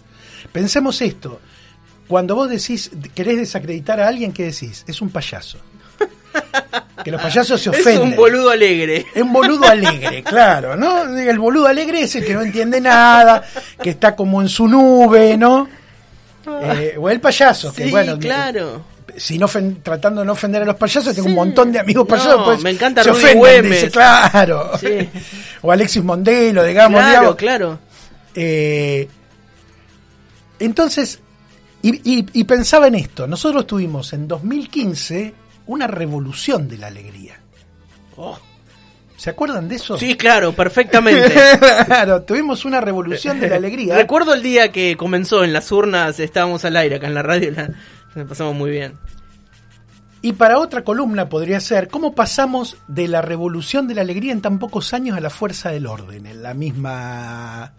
Pensemos 0.51 1.01
esto, 1.03 1.41
cuando 2.09 2.35
vos 2.35 2.49
decís, 2.49 2.91
querés 3.15 3.37
desacreditar 3.37 4.01
a 4.01 4.09
alguien, 4.09 4.33
¿qué 4.33 4.45
decís? 4.45 4.85
Es 4.87 5.01
un 5.03 5.11
payaso. 5.11 5.59
Que 7.05 7.11
los 7.11 7.21
payasos 7.21 7.61
se 7.61 7.71
Es 7.73 7.81
ofenden. 7.81 8.03
un 8.11 8.17
boludo 8.17 8.51
alegre. 8.51 9.07
Es 9.15 9.23
un 9.23 9.33
boludo 9.33 9.67
alegre, 9.69 10.23
claro, 10.23 10.77
¿no? 10.77 11.05
El 11.19 11.39
boludo 11.39 11.67
alegre 11.67 12.03
es 12.03 12.15
el 12.17 12.25
que 12.25 12.33
no 12.35 12.41
entiende 12.43 12.81
nada, 12.81 13.43
que 13.83 13.91
está 13.91 14.17
como 14.17 14.41
en 14.41 14.49
su 14.49 14.67
nube, 14.69 15.37
¿no? 15.37 15.69
Eh, 16.63 16.97
o 16.99 17.09
el 17.11 17.21
payaso, 17.21 17.73
que 17.73 17.85
Sí, 17.85 17.91
bueno, 17.91 18.19
claro. 18.19 18.83
Si 19.17 19.39
no 19.39 19.47
ofen- 19.49 19.83
tratando 19.83 20.21
de 20.21 20.27
no 20.27 20.33
ofender 20.33 20.63
a 20.63 20.65
los 20.65 20.77
payasos, 20.77 21.15
tengo 21.15 21.27
Sí. 21.27 21.31
un 21.31 21.37
montón 21.37 21.73
de 21.73 21.79
amigos 21.81 22.05
No, 22.05 22.09
payasos. 22.09 22.43
pues, 22.45 22.63
me 22.63 22.71
encanta 22.71 23.03
se 23.05 23.11
ofenden, 23.11 23.39
Güemes. 23.39 23.71
dice, 23.71 23.91
claro. 23.91 24.71
Sí. 24.79 25.09
o 25.63 25.73
Alexis 25.73 26.03
Mondelo, 26.05 26.65
digamos. 26.65 27.01
claro, 27.01 27.13
digamos. 27.21 27.37
claro. 27.37 27.79
Eh, 28.35 29.09
entonces, 30.59 31.21
y, 31.83 31.91
y- 32.19 32.27
y 32.33 32.45
pensaba 32.45 32.87
en 32.89 32.95
esto, 32.95 33.27
nosotros 33.27 33.67
tuvimos 33.67 34.13
en 34.13 34.29
2015 34.29 35.35
una 35.67 35.87
revolución 35.87 36.69
de 36.69 36.79
la 36.79 36.87
alegría. 36.89 37.39
Oh. 38.17 38.39
¿Se 39.17 39.31
acuerdan 39.31 39.69
de 39.69 39.77
eso? 39.77 39.97
Sí, 39.97 40.17
claro, 40.17 40.53
perfectamente. 40.53 41.33
claro, 41.87 42.23
tuvimos 42.23 42.65
una 42.65 42.81
revolución 42.81 43.39
de 43.39 43.49
la 43.49 43.57
alegría. 43.63 43.97
Recuerdo 43.97 44.35
el 44.35 44.43
día 44.43 44.73
que 44.73 44.97
comenzó 44.97 45.45
en 45.45 45.53
las 45.53 45.71
urnas, 45.71 46.19
estábamos 46.19 46.65
al 46.65 46.77
aire 46.77 46.97
acá 46.97 47.07
en 47.07 47.15
la 47.15 47.23
radio, 47.23 47.53
la, 47.53 47.71
la 48.15 48.25
pasamos 48.25 48.55
muy 48.55 48.71
bien. 48.71 48.95
Y 50.25 50.35
para 50.35 50.59
otra 50.59 50.85
columna 50.85 51.29
podría 51.29 51.59
ser 51.61 51.89
cómo 51.89 52.15
pasamos 52.15 52.77
de 52.87 53.09
la 53.09 53.23
revolución 53.23 53.89
de 53.89 53.97
la 53.97 54.03
alegría 54.03 54.33
en 54.33 54.41
tan 54.41 54.61
pocos 54.61 54.95
años 54.95 55.17
a 55.17 55.21
la 55.21 55.31
fuerza 55.31 55.71
del 55.71 55.87
orden, 55.87 56.27
en 56.27 56.43
la 56.43 56.55
misma 56.55 57.73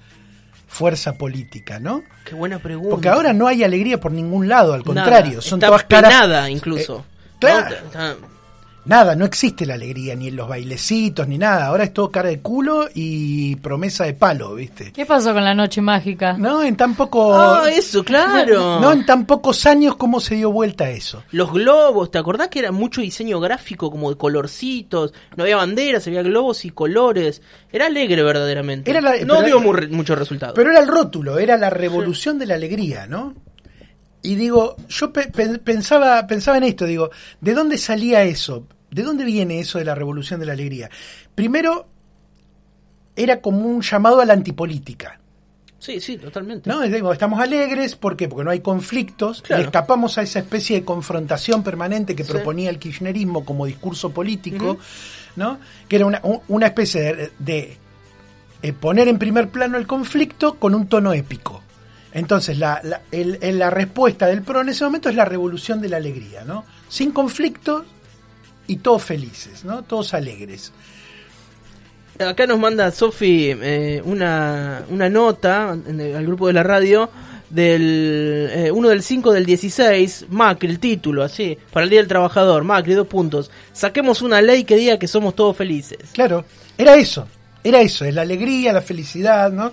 fuerza 0.68 1.14
política, 1.14 1.80
¿no? 1.80 2.04
Qué 2.26 2.36
buena 2.36 2.60
pregunta. 2.60 2.90
Porque 2.90 3.08
ahora 3.08 3.32
no 3.32 3.48
hay 3.48 3.64
alegría 3.64 4.00
por 4.00 4.12
ningún 4.12 4.50
lado, 4.50 4.74
al 4.74 4.84
contrario, 4.84 5.30
Nada, 5.30 5.42
son 5.42 5.60
está 5.60 5.68
todas 5.68 5.84
caras 5.86 6.12
penada 6.12 6.50
incluso. 6.50 6.98
Eh, 6.98 7.36
claro. 7.40 7.76
¿No? 7.94 8.33
Nada, 8.86 9.16
no 9.16 9.24
existe 9.24 9.66
la 9.66 9.76
alegría, 9.76 10.14
ni 10.16 10.28
en 10.28 10.36
los 10.36 10.48
bailecitos, 10.50 11.26
ni 11.28 11.38
nada. 11.38 11.68
Ahora 11.68 11.86
es 11.86 11.94
todo 11.94 12.12
cara 12.12 12.28
de 12.28 12.42
culo 12.42 12.88
y 12.94 13.56
promesa 13.56 14.04
de 14.04 14.14
palo, 14.14 14.56
¿viste? 14.56 14.92
¿Qué 14.92 15.06
pasó 15.06 15.34
con 15.34 15.46
la 15.46 15.54
noche 15.56 15.80
mágica? 15.82 16.34
No, 16.38 16.62
en 16.64 16.76
tan 16.76 16.94
poco. 16.94 17.34
Ah, 17.34 17.64
eso, 17.72 18.04
claro. 18.04 18.82
No, 18.82 18.92
en 18.92 19.06
tan 19.06 19.26
pocos 19.26 19.66
años, 19.66 19.96
¿cómo 19.96 20.20
se 20.20 20.36
dio 20.36 20.52
vuelta 20.52 20.90
eso? 20.90 21.24
Los 21.32 21.54
globos, 21.54 22.12
¿te 22.12 22.18
acordás 22.18 22.50
que 22.50 22.60
era 22.60 22.74
mucho 22.74 23.00
diseño 23.00 23.40
gráfico, 23.40 23.90
como 23.90 24.10
de 24.10 24.18
colorcitos? 24.18 25.14
No 25.38 25.44
había 25.44 25.56
banderas, 25.56 26.06
había 26.08 26.22
globos 26.22 26.66
y 26.66 26.72
colores. 26.72 27.42
Era 27.72 27.86
alegre 27.86 28.22
verdaderamente. 28.22 28.92
Era 28.92 29.00
la- 29.00 29.16
no 29.24 29.38
pero- 29.38 29.60
dio 29.60 29.72
re- 29.74 29.88
mucho 29.88 30.14
resultado. 30.16 30.54
Pero 30.56 30.72
era 30.72 30.80
el 30.82 30.88
rótulo, 30.90 31.40
era 31.40 31.56
la 31.58 31.70
revolución 31.70 32.38
de 32.38 32.48
la 32.48 32.56
alegría, 32.56 33.08
¿no? 33.08 33.34
Y 34.24 34.36
digo, 34.36 34.76
yo 34.90 35.12
pe- 35.14 35.28
pe- 35.28 35.60
pensaba, 35.60 36.26
pensaba 36.26 36.58
en 36.58 36.64
esto, 36.64 36.86
digo, 36.86 37.12
¿de 37.42 37.54
dónde 37.54 37.78
salía 37.78 38.24
eso? 38.24 38.66
¿De 38.90 39.04
dónde 39.04 39.26
viene 39.26 39.60
eso 39.60 39.78
de 39.80 39.86
la 39.86 39.94
revolución 39.96 40.40
de 40.40 40.46
la 40.46 40.54
alegría? 40.54 40.90
Primero, 41.36 41.88
era 43.16 43.42
como 43.42 43.60
un 43.68 43.82
llamado 43.82 44.22
a 44.22 44.26
la 44.26 44.34
antipolítica. 44.34 45.20
Sí, 45.80 46.00
sí, 46.00 46.18
totalmente. 46.18 46.70
¿No? 46.70 46.80
Digo, 46.82 47.12
estamos 47.12 47.42
alegres, 47.42 47.96
¿por 47.98 48.16
qué? 48.16 48.30
Porque 48.30 48.46
no 48.46 48.52
hay 48.52 48.62
conflictos, 48.62 49.42
Claro. 49.42 49.62
le 49.62 49.66
escapamos 49.66 50.18
a 50.18 50.22
esa 50.22 50.40
especie 50.40 50.80
de 50.80 50.86
confrontación 50.86 51.62
permanente 51.62 52.16
que 52.16 52.24
Sí. 52.24 52.32
proponía 52.32 52.70
el 52.70 52.80
kirchnerismo 52.80 53.44
como 53.44 53.66
discurso 53.66 54.12
político, 54.12 54.78
¿no? 55.36 55.60
Que 55.90 55.98
era 55.98 56.06
una, 56.06 56.22
un- 56.24 56.40
una 56.48 56.68
especie 56.68 57.02
de, 57.02 57.32
de, 57.40 57.78
eh, 58.62 58.72
poner 58.72 59.10
en 59.10 59.20
primer 59.20 59.50
plano 59.50 59.78
el 59.78 59.86
conflicto 59.86 60.56
con 60.58 60.74
un 60.74 60.88
tono 60.88 61.12
épico. 61.12 61.63
Entonces, 62.14 62.58
la, 62.60 62.80
la, 62.84 63.02
el- 63.12 63.40
el- 63.42 63.58
la 63.60 63.70
respuesta 63.70 64.28
del 64.28 64.44
PRO 64.44 64.62
en 64.62 64.70
ese 64.70 64.84
momento 64.84 65.10
es 65.10 65.16
la 65.16 65.26
revolución 65.26 65.82
de 65.82 65.90
la 65.90 65.98
alegría, 65.98 66.44
¿no? 66.46 66.64
Sin 66.88 67.12
conflictos 67.12 67.84
y 68.68 68.78
todos 68.78 69.04
felices, 69.04 69.66
¿no? 69.66 69.84
Todos 69.84 70.14
alegres. 70.14 70.72
Acá 72.20 72.46
nos 72.46 72.60
manda 72.60 72.92
Sofi 72.92 73.50
eh, 73.50 74.02
una, 74.06 74.84
una 74.90 75.10
nota 75.10 75.76
el- 75.88 76.16
al 76.16 76.26
grupo 76.26 76.46
de 76.48 76.54
la 76.54 76.62
radio 76.64 77.10
del 77.50 78.50
eh, 78.52 78.72
1 78.72 78.90
del 78.90 79.02
5 79.04 79.32
del 79.34 79.46
16, 79.46 80.28
Macri, 80.30 80.70
el 80.70 80.80
título, 80.80 81.24
así, 81.24 81.58
para 81.72 81.84
el 81.84 81.90
Día 81.90 82.00
del 82.00 82.08
Trabajador, 82.08 82.64
Macri, 82.64 82.94
dos 82.94 83.08
puntos. 83.08 83.50
Saquemos 83.74 84.22
una 84.22 84.42
ley 84.42 84.64
que 84.64 84.76
diga 84.76 84.98
que 85.00 85.08
somos 85.08 85.36
todos 85.36 85.58
felices. 85.58 85.98
Claro, 86.14 86.46
era 86.78 86.96
eso, 86.96 87.28
era 87.64 87.82
eso, 87.82 88.06
es 88.06 88.14
la 88.14 88.22
alegría, 88.22 88.72
la 88.74 88.82
felicidad, 88.82 89.52
¿no? 89.52 89.72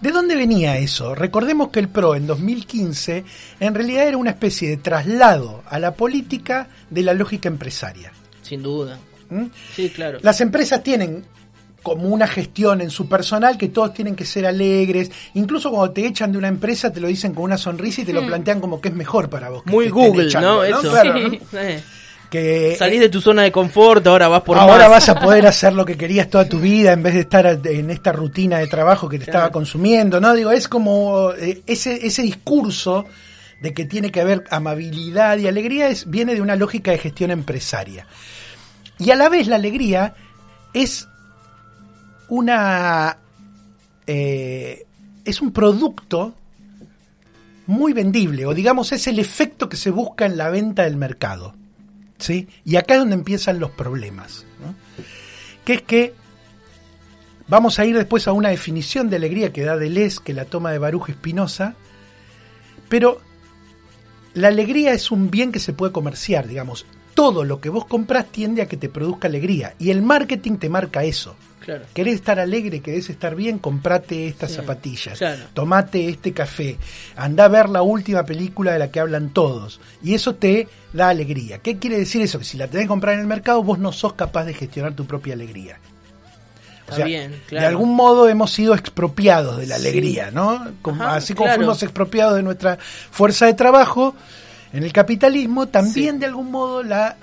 ¿De 0.00 0.10
dónde 0.10 0.36
venía 0.36 0.76
eso? 0.76 1.14
Recordemos 1.14 1.70
que 1.70 1.80
el 1.80 1.88
PRO 1.88 2.14
en 2.14 2.26
2015 2.26 3.24
en 3.60 3.74
realidad 3.74 4.06
era 4.06 4.16
una 4.16 4.30
especie 4.30 4.68
de 4.68 4.76
traslado 4.76 5.62
a 5.68 5.78
la 5.78 5.94
política 5.94 6.68
de 6.90 7.02
la 7.02 7.14
lógica 7.14 7.48
empresaria. 7.48 8.12
Sin 8.42 8.62
duda. 8.62 8.98
¿m? 9.30 9.48
Sí, 9.74 9.90
claro. 9.90 10.18
Las 10.22 10.40
empresas 10.40 10.82
tienen 10.82 11.24
como 11.82 12.08
una 12.08 12.26
gestión 12.26 12.80
en 12.80 12.90
su 12.90 13.06
personal 13.08 13.58
que 13.58 13.68
todos 13.68 13.92
tienen 13.92 14.16
que 14.16 14.24
ser 14.24 14.46
alegres. 14.46 15.10
Incluso 15.34 15.70
cuando 15.70 15.92
te 15.92 16.06
echan 16.06 16.32
de 16.32 16.38
una 16.38 16.48
empresa 16.48 16.90
te 16.90 16.98
lo 16.98 17.08
dicen 17.08 17.34
con 17.34 17.44
una 17.44 17.58
sonrisa 17.58 18.00
y 18.00 18.04
te 18.04 18.12
lo 18.12 18.26
plantean 18.26 18.60
como 18.60 18.80
que 18.80 18.88
es 18.88 18.94
mejor 18.94 19.28
para 19.28 19.50
vos. 19.50 19.62
que 19.62 19.70
Muy 19.70 19.90
Google, 19.90 20.24
echando, 20.24 20.56
¿no? 20.56 20.64
Eso. 20.64 20.90
Claro, 20.90 21.18
Sí. 21.30 21.38
¿no? 21.52 22.03
Eh, 22.34 22.70
Que, 22.70 22.76
salís 22.76 23.00
de 23.00 23.08
tu 23.08 23.20
zona 23.20 23.42
de 23.42 23.52
confort, 23.52 24.06
ahora 24.06 24.28
vas 24.28 24.42
por 24.42 24.58
Ahora 24.58 24.88
más. 24.88 25.06
vas 25.06 25.08
a 25.10 25.20
poder 25.20 25.46
hacer 25.48 25.72
lo 25.72 25.84
que 25.84 25.96
querías 25.96 26.28
toda 26.28 26.48
tu 26.48 26.58
vida 26.58 26.92
en 26.92 27.02
vez 27.02 27.14
de 27.14 27.20
estar 27.20 27.60
en 27.64 27.90
esta 27.90 28.12
rutina 28.12 28.58
de 28.58 28.66
trabajo 28.66 29.08
que 29.08 29.18
te 29.18 29.24
estaba 29.24 29.50
consumiendo, 29.50 30.20
¿no? 30.20 30.34
Digo, 30.34 30.50
es 30.50 30.68
como 30.68 31.32
eh, 31.32 31.62
ese, 31.66 32.06
ese 32.06 32.22
discurso 32.22 33.06
de 33.60 33.72
que 33.72 33.84
tiene 33.84 34.10
que 34.10 34.20
haber 34.20 34.44
amabilidad 34.50 35.38
y 35.38 35.46
alegría 35.46 35.88
es, 35.88 36.10
viene 36.10 36.34
de 36.34 36.42
una 36.42 36.56
lógica 36.56 36.90
de 36.90 36.98
gestión 36.98 37.30
empresaria. 37.30 38.06
Y 38.98 39.10
a 39.10 39.16
la 39.16 39.28
vez 39.28 39.46
la 39.46 39.56
alegría 39.56 40.14
es 40.72 41.08
una 42.28 43.18
eh, 44.06 44.84
es 45.24 45.40
un 45.40 45.52
producto 45.52 46.34
muy 47.66 47.92
vendible, 47.92 48.44
o 48.44 48.52
digamos 48.52 48.92
es 48.92 49.06
el 49.06 49.18
efecto 49.18 49.68
que 49.68 49.76
se 49.76 49.90
busca 49.90 50.26
en 50.26 50.36
la 50.36 50.50
venta 50.50 50.82
del 50.82 50.96
mercado. 50.96 51.54
¿Sí? 52.18 52.48
Y 52.64 52.76
acá 52.76 52.94
es 52.94 53.00
donde 53.00 53.14
empiezan 53.14 53.60
los 53.60 53.70
problemas. 53.70 54.44
¿no? 54.60 54.74
Que 55.64 55.74
es 55.74 55.82
que 55.82 56.14
vamos 57.48 57.78
a 57.78 57.84
ir 57.84 57.96
después 57.96 58.26
a 58.28 58.32
una 58.32 58.50
definición 58.50 59.10
de 59.10 59.16
alegría 59.16 59.52
que 59.52 59.62
da 59.62 59.76
Deleuze, 59.76 60.20
que 60.24 60.34
la 60.34 60.44
toma 60.44 60.72
de 60.72 60.78
Baruch 60.78 61.08
Espinosa, 61.08 61.74
pero 62.88 63.20
la 64.34 64.48
alegría 64.48 64.92
es 64.92 65.10
un 65.10 65.30
bien 65.30 65.52
que 65.52 65.60
se 65.60 65.72
puede 65.72 65.92
comerciar, 65.92 66.48
digamos. 66.48 66.86
Todo 67.14 67.44
lo 67.44 67.60
que 67.60 67.68
vos 67.68 67.86
compras 67.86 68.26
tiende 68.26 68.62
a 68.62 68.66
que 68.66 68.76
te 68.76 68.88
produzca 68.88 69.28
alegría. 69.28 69.74
Y 69.78 69.90
el 69.90 70.02
marketing 70.02 70.56
te 70.56 70.68
marca 70.68 71.04
eso. 71.04 71.36
Claro. 71.64 71.84
¿Querés 71.94 72.14
estar 72.16 72.38
alegre? 72.38 72.80
¿Querés 72.80 73.08
estar 73.10 73.34
bien? 73.34 73.58
Comprate 73.58 74.26
estas 74.28 74.50
Sí, 74.50 74.56
zapatillas. 74.56 75.18
claro. 75.18 75.42
Tomate 75.54 76.08
este 76.08 76.32
café. 76.32 76.76
Anda 77.16 77.44
a 77.46 77.48
ver 77.48 77.68
la 77.68 77.82
última 77.82 78.24
película 78.24 78.72
de 78.72 78.78
la 78.78 78.90
que 78.90 79.00
hablan 79.00 79.30
todos. 79.30 79.80
Y 80.02 80.14
eso 80.14 80.34
te 80.34 80.68
da 80.92 81.08
alegría. 81.08 81.58
¿Qué 81.58 81.78
quiere 81.78 81.98
decir 81.98 82.22
eso? 82.22 82.38
Que 82.38 82.44
si 82.44 82.56
la 82.58 82.68
tenés 82.68 82.84
que 82.84 82.88
comprar 82.88 83.14
en 83.14 83.20
el 83.20 83.26
mercado, 83.26 83.62
vos 83.62 83.78
no 83.78 83.92
sos 83.92 84.12
capaz 84.12 84.44
de 84.44 84.54
gestionar 84.54 84.94
tu 84.94 85.06
propia 85.06 85.34
alegría. 85.34 85.78
Está 86.88 87.04
bien, 87.06 87.40
claro. 87.48 87.62
De 87.62 87.68
algún 87.68 87.94
modo 87.96 88.28
hemos 88.28 88.52
sido 88.52 88.74
expropiados 88.74 89.56
de 89.56 89.66
la 89.66 89.76
Sí. 89.78 89.80
alegría, 89.88 90.30
¿no? 90.30 90.66
Como- 90.82 91.02
Ajá, 91.02 91.16
así 91.16 91.32
como 91.32 91.46
claro. 91.46 91.60
fuimos 91.60 91.82
expropiados 91.82 92.36
de 92.36 92.42
nuestra 92.42 92.76
fuerza 93.10 93.46
de 93.46 93.54
trabajo 93.54 94.14
en 94.72 94.82
el 94.84 94.92
capitalismo, 94.92 95.66
también 95.68 96.16
Sí. 96.16 96.20
de 96.20 96.26
algún 96.26 96.50
modo 96.50 96.82
la 96.82 97.16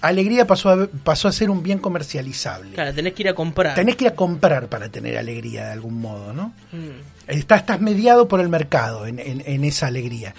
alegría 0.00 0.46
pasó 0.46 0.70
a, 0.70 0.86
pasó 1.04 1.28
a 1.28 1.32
ser 1.32 1.50
un 1.50 1.62
bien 1.62 1.78
comercializable. 1.78 2.72
Claro, 2.72 2.94
tenés 2.94 3.12
que 3.14 3.22
ir 3.22 3.28
a 3.28 3.34
comprar. 3.34 3.74
Tenés 3.74 3.96
que 3.96 4.04
ir 4.04 4.10
a 4.10 4.14
comprar 4.14 4.68
para 4.68 4.88
tener 4.88 5.16
alegría 5.18 5.66
de 5.66 5.72
algún 5.72 6.00
modo, 6.00 6.32
¿no? 6.32 6.52
Mm. 6.72 7.00
Estás, 7.28 7.60
estás 7.60 7.80
mediado 7.80 8.28
por 8.28 8.40
el 8.40 8.48
mercado 8.48 9.06
en, 9.06 9.18
en- 9.18 9.42
en 9.46 9.64
esa 9.64 9.86
alegría. 9.88 10.34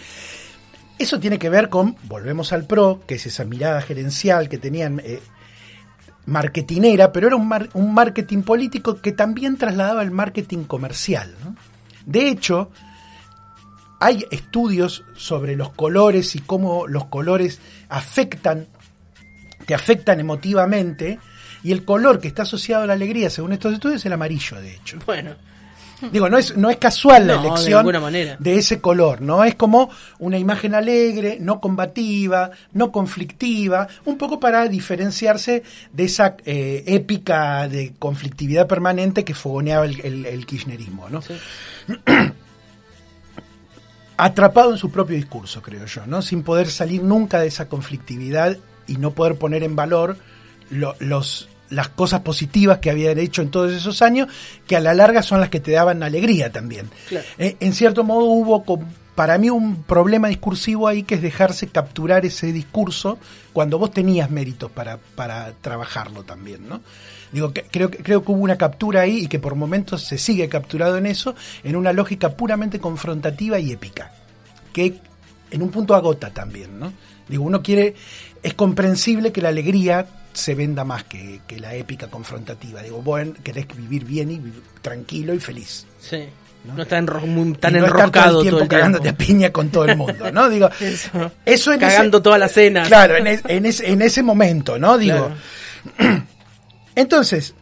Eso 1.00 1.20
tiene 1.20 1.38
que 1.38 1.50
ver 1.50 1.70
con, 1.70 1.96
volvemos 2.04 2.54
al 2.54 2.66
PRO, 2.66 3.02
que 3.06 3.16
es 3.16 3.26
esa 3.28 3.46
mirada 3.46 3.82
gerencial 3.82 4.50
que 4.50 4.58
tenían 4.58 5.00
eh, 5.04 5.20
marketinera, 6.26 7.12
pero 7.12 7.28
era 7.28 7.36
un, 7.36 7.48
mar- 7.48 7.70
un 7.74 7.94
marketing 7.94 8.42
político 8.44 9.02
que 9.02 9.12
también 9.12 9.58
trasladaba 9.58 10.02
el 10.02 10.12
marketing 10.12 10.64
comercial. 10.64 11.34
¿no? 11.44 11.56
De 12.06 12.30
hecho, 12.30 12.72
hay 14.00 14.26
estudios 14.32 15.04
sobre 15.16 15.56
los 15.56 15.70
colores 15.72 16.36
y 16.36 16.40
cómo 16.40 16.88
los 16.88 17.06
colores 17.06 17.60
afectan, 17.90 18.68
te 19.68 19.76
afectan 19.76 20.20
emotivamente, 20.20 21.20
y 21.64 21.72
el 21.72 21.86
color 21.86 22.20
que 22.20 22.28
está 22.30 22.42
asociado 22.44 22.84
a 22.84 22.88
la 22.88 22.94
alegría, 22.94 23.30
según 23.30 23.54
estos 23.54 23.74
estudios, 23.74 24.00
es 24.02 24.06
el 24.08 24.14
amarillo, 24.14 24.60
de 24.60 24.74
hecho. 24.76 24.98
Bueno, 25.06 25.32
Digo, 26.12 26.30
no 26.30 26.38
es, 26.38 26.56
no 26.56 26.70
es 26.70 26.78
casual 26.78 27.26
la 27.26 27.38
No, 27.38 27.42
elección 27.48 27.84
manera. 28.00 28.38
de 28.40 28.56
ese 28.58 28.80
color, 28.80 29.20
¿no? 29.20 29.44
Es 29.44 29.56
como 29.56 29.90
una 30.20 30.38
imagen 30.38 30.76
alegre, 30.76 31.40
no 31.42 31.60
combativa, 31.60 32.52
no 32.74 32.92
conflictiva, 32.92 33.88
un 34.06 34.16
poco 34.16 34.40
para 34.40 34.68
diferenciarse 34.68 35.64
de 35.92 36.04
esa 36.04 36.38
eh, 36.46 36.84
épica 36.86 37.68
de 37.68 37.94
conflictividad 37.98 38.68
permanente 38.68 39.26
que 39.26 39.34
fogoneaba 39.34 39.86
el, 39.86 40.00
el- 40.02 40.26
el 40.28 40.46
kirchnerismo, 40.46 41.10
¿no? 41.10 41.24
sí. 41.24 41.34
Atrapado 44.18 44.72
en 44.72 44.78
su 44.78 44.90
propio 44.92 45.16
discurso, 45.16 45.62
creo 45.62 45.86
yo, 45.86 46.08
¿no? 46.08 46.22
Sin 46.24 46.42
poder 46.42 46.70
salir 46.70 47.04
nunca 47.04 47.40
de 47.40 47.48
esa 47.48 47.68
conflictividad 47.70 48.58
y 48.88 48.98
no 48.98 49.12
poder 49.12 49.36
poner 49.36 49.64
en 49.64 49.76
valor 49.76 50.18
lo- 50.70 50.96
los 51.00 51.50
las 51.70 51.90
cosas 51.90 52.22
positivas 52.22 52.78
que 52.78 52.90
habían 52.90 53.20
hecho 53.20 53.42
en 53.42 53.52
todos 53.52 53.74
esos 53.74 54.02
años, 54.02 54.30
que 54.66 54.78
a 54.78 54.80
la 54.80 54.94
larga 54.94 55.22
son 55.22 55.42
las 55.42 55.50
que 55.50 55.60
te 55.60 55.72
daban 55.72 56.02
alegría 56.02 56.50
también. 56.50 56.90
Claro. 57.10 57.26
Eh, 57.38 57.58
en 57.60 57.74
cierto 57.74 58.06
modo 58.06 58.24
hubo 58.28 58.64
para 59.16 59.38
mí 59.38 59.50
un 59.50 59.84
problema 59.84 60.30
discursivo 60.30 60.88
ahí 60.88 61.04
que 61.04 61.16
es 61.16 61.22
dejarse 61.22 61.68
capturar 61.68 62.26
ese 62.26 62.54
discurso 62.54 63.18
cuando 63.52 63.78
vos 63.80 63.92
tenías 63.92 64.30
méritos 64.32 64.72
para, 64.72 64.96
para 65.16 65.52
trabajarlo 65.60 66.24
también, 66.24 66.70
¿no? 66.70 66.80
Digo, 67.34 67.52
que, 67.52 67.64
creo, 67.70 67.92
que- 67.92 67.98
creo 67.98 68.24
que 68.24 68.32
hubo 68.32 68.44
una 68.44 68.58
captura 68.58 69.02
ahí 69.02 69.26
y 69.26 69.28
que 69.28 69.40
por 69.40 69.56
momentos 69.56 70.04
se 70.06 70.18
sigue 70.18 70.48
capturado 70.48 70.96
en 70.96 71.06
eso, 71.06 71.36
en 71.66 71.76
una 71.76 71.92
lógica 71.92 72.30
puramente 72.30 72.80
confrontativa 72.80 73.60
y 73.60 73.74
épica, 73.74 74.14
que 74.72 75.02
en 75.52 75.62
un 75.62 75.70
punto 75.70 75.96
agota 75.96 76.30
también, 76.30 76.80
¿no? 76.80 76.94
Digo, 77.28 77.44
uno 77.44 77.62
quiere, 77.62 77.94
es 78.44 78.54
comprensible 78.54 79.32
que 79.32 79.42
la 79.42 79.50
alegría 79.50 80.06
se 80.34 80.54
venda 80.56 80.84
más 80.84 81.04
que, 81.06 81.42
que 81.48 81.60
la 81.60 81.74
épica 81.76 82.08
confrontativa. 82.08 82.82
Digo, 82.84 83.02
vos 83.02 83.22
querés 83.44 83.66
vivir 83.76 84.06
bien 84.06 84.32
y 84.32 84.36
vivir 84.38 84.62
tranquilo 84.82 85.34
y 85.34 85.40
feliz. 85.40 85.86
Sí. 86.00 86.26
¿no? 86.66 86.74
No, 86.76 86.84
está 86.84 87.00
enro- 87.00 87.22
muy- 87.26 87.54
tan 87.54 87.74
no 87.74 87.80
estar 87.80 87.92
enroscado 88.00 88.30
todo 88.32 88.42
el 88.42 88.50
tiempo 88.50 88.68
cagándote 88.68 89.10
a 89.10 89.18
piña 89.18 89.52
con 89.52 89.70
todo 89.70 89.86
el 89.86 89.96
mundo, 89.98 90.32
¿no? 90.32 90.50
Digo, 90.50 90.70
Eso. 90.80 91.32
eso 91.46 91.72
en 91.74 91.80
Cagando 91.80 92.18
ese, 92.18 92.24
toda 92.24 92.38
la 92.38 92.48
cena. 92.50 92.84
Claro, 92.84 93.16
en, 93.16 93.28
es- 93.28 93.42
en 93.48 93.66
ese, 93.66 93.90
en 93.92 94.02
ese 94.02 94.22
momento, 94.24 94.78
¿no? 94.78 94.98
Digo, 94.98 95.32
entonces, 96.96 97.54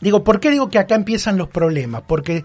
digo, 0.00 0.24
¿por 0.24 0.40
qué 0.40 0.50
digo 0.50 0.68
que 0.70 0.78
acá 0.78 0.94
empiezan 0.94 1.36
los 1.38 1.48
problemas? 1.48 2.02
Porque 2.06 2.44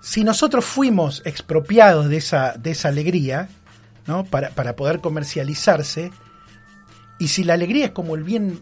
si 0.00 0.24
nosotros 0.24 0.64
fuimos 0.64 1.22
expropiados 1.24 2.08
de 2.08 2.16
esa, 2.18 2.52
de 2.58 2.70
esa 2.72 2.88
alegría, 2.88 3.48
Para, 4.30 4.74
poder 4.74 5.00
comercializarse, 5.00 6.10
y 7.18 7.28
si 7.28 7.44
la 7.44 7.54
alegría 7.54 7.86
es 7.86 7.90
como 7.90 8.14
el 8.14 8.22
bien 8.22 8.60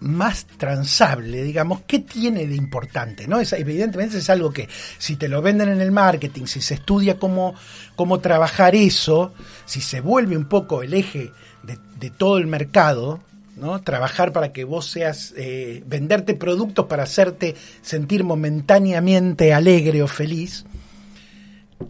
más 0.00 0.46
transable, 0.46 1.44
digamos, 1.44 1.82
¿qué 1.86 2.00
tiene 2.00 2.46
de 2.46 2.56
importante? 2.56 3.28
¿no? 3.28 3.38
Es, 3.38 3.52
evidentemente 3.52 4.18
es 4.18 4.30
algo 4.30 4.50
que 4.50 4.68
si 4.98 5.16
te 5.16 5.28
lo 5.28 5.42
venden 5.42 5.68
en 5.68 5.80
el 5.80 5.92
marketing, 5.92 6.46
si 6.46 6.60
se 6.60 6.74
estudia 6.74 7.18
cómo, 7.18 7.54
cómo 7.94 8.18
trabajar 8.18 8.74
eso, 8.74 9.32
si 9.66 9.80
se 9.80 10.00
vuelve 10.00 10.36
un 10.36 10.48
poco 10.48 10.82
el 10.82 10.94
eje 10.94 11.30
de, 11.62 11.78
de 11.98 12.10
todo 12.10 12.38
el 12.38 12.46
mercado, 12.46 13.20
¿no? 13.60 13.80
Trabajar 13.82 14.32
para 14.32 14.52
que 14.52 14.64
vos 14.64 14.86
seas, 14.86 15.34
eh, 15.36 15.84
venderte 15.86 16.34
productos 16.34 16.86
para 16.86 17.04
hacerte 17.04 17.54
sentir 17.82 18.24
momentáneamente 18.24 19.52
alegre 19.52 20.02
o 20.02 20.08
feliz, 20.08 20.64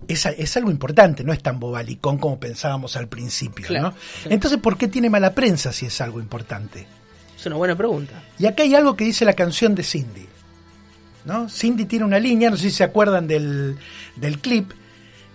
es, 0.08 0.26
es 0.26 0.56
algo 0.56 0.70
importante, 0.70 1.24
no 1.24 1.32
es 1.32 1.42
tan 1.42 1.58
bobalicón 1.60 2.18
como 2.18 2.38
pensábamos 2.38 2.96
al 2.96 3.08
principio, 3.08 3.66
Claro, 3.66 3.90
¿no? 3.90 3.94
sí. 4.22 4.28
Entonces, 4.30 4.58
¿por 4.60 4.76
qué 4.76 4.88
tiene 4.88 5.10
mala 5.10 5.34
prensa 5.34 5.72
si 5.72 5.86
es 5.86 6.00
algo 6.00 6.20
importante? 6.20 6.86
Es 7.38 7.46
una 7.46 7.56
buena 7.56 7.76
pregunta. 7.76 8.22
Y 8.38 8.46
acá 8.46 8.62
hay 8.64 8.74
algo 8.74 8.96
que 8.96 9.04
dice 9.04 9.24
la 9.24 9.32
canción 9.32 9.74
de 9.74 9.82
Cindy. 9.82 10.26
¿no? 11.24 11.48
Cindy 11.48 11.84
tiene 11.86 12.04
una 12.04 12.18
línea, 12.18 12.50
no 12.50 12.56
sé 12.56 12.64
si 12.64 12.76
se 12.76 12.84
acuerdan 12.84 13.26
del, 13.26 13.76
del 14.16 14.38
clip. 14.38 14.72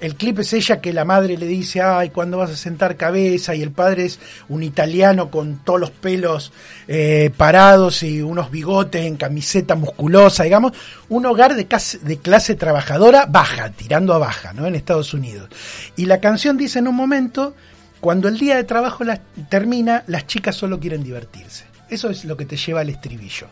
El 0.02 0.16
clip 0.16 0.40
es 0.40 0.52
ella 0.52 0.82
que 0.82 0.92
la 0.92 1.06
madre 1.06 1.38
le 1.38 1.46
dice, 1.48 1.82
ay, 1.82 2.10
¿cuándo 2.10 2.38
vas 2.38 2.52
a 2.52 2.56
sentar 2.58 2.98
cabeza? 2.98 3.56
Y 3.56 3.62
el 3.64 3.72
padre 3.72 4.06
es 4.06 4.20
un 4.50 4.62
italiano 4.62 5.32
con 5.32 5.60
todos 5.64 5.80
los 5.80 5.90
pelos 5.92 6.52
eh, 6.88 7.32
parados 7.36 8.04
y 8.04 8.22
unos 8.22 8.52
bigotes 8.52 9.06
en 9.06 9.16
camiseta 9.16 9.76
musculosa, 9.76 10.44
digamos. 10.44 10.74
Un 11.08 11.26
hogar 11.26 11.56
de, 11.56 11.66
cas- 11.68 12.00
de 12.02 12.18
clase 12.18 12.56
trabajadora 12.56 13.26
baja, 13.26 13.70
tirando 13.72 14.14
a 14.14 14.18
baja, 14.18 14.52
¿no? 14.54 14.68
En 14.68 14.76
Estados 14.76 15.14
Unidos. 15.14 15.50
Y 15.96 16.06
la 16.08 16.20
canción 16.20 16.58
dice 16.58 16.80
en 16.80 16.90
un 16.90 16.96
momento, 16.96 17.56
cuando 18.02 18.28
el 18.28 18.38
día 18.38 18.58
de 18.58 18.66
trabajo 18.66 19.06
la- 19.06 19.22
termina, 19.50 20.04
las 20.08 20.28
chicas 20.28 20.58
solo 20.58 20.78
quieren 20.80 21.04
divertirse. 21.04 21.64
Eso 21.90 22.10
es 22.10 22.26
lo 22.26 22.36
que 22.36 22.46
te 22.46 22.58
lleva 22.58 22.82
al 22.82 22.90
estribillo. 22.90 23.48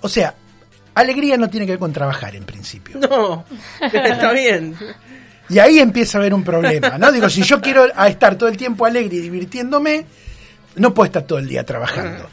O 0.00 0.08
sea, 0.08 0.34
alegría 0.94 1.36
no 1.36 1.50
tiene 1.50 1.66
que 1.66 1.72
ver 1.72 1.78
con 1.78 1.92
trabajar 1.92 2.34
en 2.34 2.44
principio. 2.44 2.98
No, 2.98 3.44
está 3.92 4.32
bien. 4.32 4.74
Y 5.50 5.58
ahí 5.58 5.78
empieza 5.78 6.18
a 6.18 6.20
haber 6.20 6.34
un 6.34 6.44
problema, 6.44 6.98
¿no? 6.98 7.10
Digo, 7.10 7.28
si 7.30 7.42
yo 7.42 7.60
quiero 7.60 7.86
a 7.94 8.08
estar 8.08 8.36
todo 8.36 8.48
el 8.48 8.56
tiempo 8.56 8.84
alegre 8.84 9.16
y 9.16 9.20
divirtiéndome, 9.20 10.04
no 10.76 10.92
puedo 10.92 11.06
estar 11.06 11.22
todo 11.22 11.38
el 11.38 11.48
día 11.48 11.64
trabajando. 11.64 12.28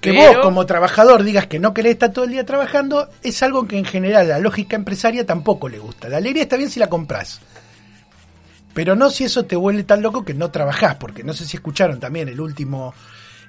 Que 0.00 0.12
Pero- 0.12 0.26
vos 0.34 0.38
como 0.42 0.66
trabajador 0.66 1.22
digas 1.22 1.46
que 1.46 1.58
no 1.60 1.72
querés 1.72 1.92
estar 1.92 2.12
todo 2.12 2.24
el 2.24 2.32
día 2.32 2.44
trabajando 2.44 3.08
es 3.22 3.42
algo 3.42 3.66
que 3.68 3.78
en 3.78 3.84
general 3.84 4.28
la 4.28 4.38
lógica 4.40 4.76
empresaria 4.76 5.24
tampoco 5.24 5.68
le 5.68 5.78
gusta. 5.78 6.08
La 6.08 6.16
alegría 6.18 6.42
está 6.42 6.56
bien 6.56 6.70
si 6.70 6.80
la 6.80 6.88
compras. 6.88 7.40
Pero 8.74 8.96
no 8.96 9.10
si 9.10 9.24
eso 9.24 9.44
te 9.44 9.54
vuelve 9.54 9.84
tan 9.84 10.02
loco 10.02 10.24
que 10.24 10.34
no 10.34 10.50
trabajás, 10.50 10.96
porque 10.96 11.22
no 11.22 11.32
sé 11.34 11.46
si 11.46 11.56
escucharon 11.56 12.00
también 12.00 12.28
el 12.28 12.40
último 12.40 12.94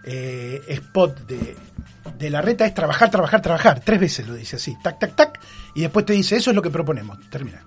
eh, 0.05 0.61
spot 0.67 1.21
de, 1.21 1.55
de 2.19 2.29
la 2.29 2.41
reta 2.41 2.65
es 2.65 2.73
trabajar, 2.73 3.09
trabajar, 3.09 3.41
trabajar. 3.41 3.79
Tres 3.79 3.99
veces 3.99 4.27
lo 4.27 4.35
dice 4.35 4.57
así, 4.57 4.75
tac, 4.83 4.99
tac, 4.99 5.15
tac, 5.15 5.39
y 5.75 5.81
después 5.81 6.05
te 6.05 6.13
dice, 6.13 6.35
eso 6.35 6.51
es 6.51 6.55
lo 6.55 6.61
que 6.61 6.69
proponemos. 6.69 7.17
Termina. 7.29 7.63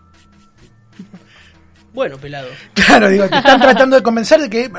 Bueno, 1.97 2.19
pelado. 2.19 2.49
Claro, 2.75 3.09
digo, 3.09 3.27
te 3.27 3.39
están 3.39 3.61
tratando 3.61 3.97
de 3.97 4.03
convencer 4.03 4.41
de 4.41 4.49
que 4.49 4.71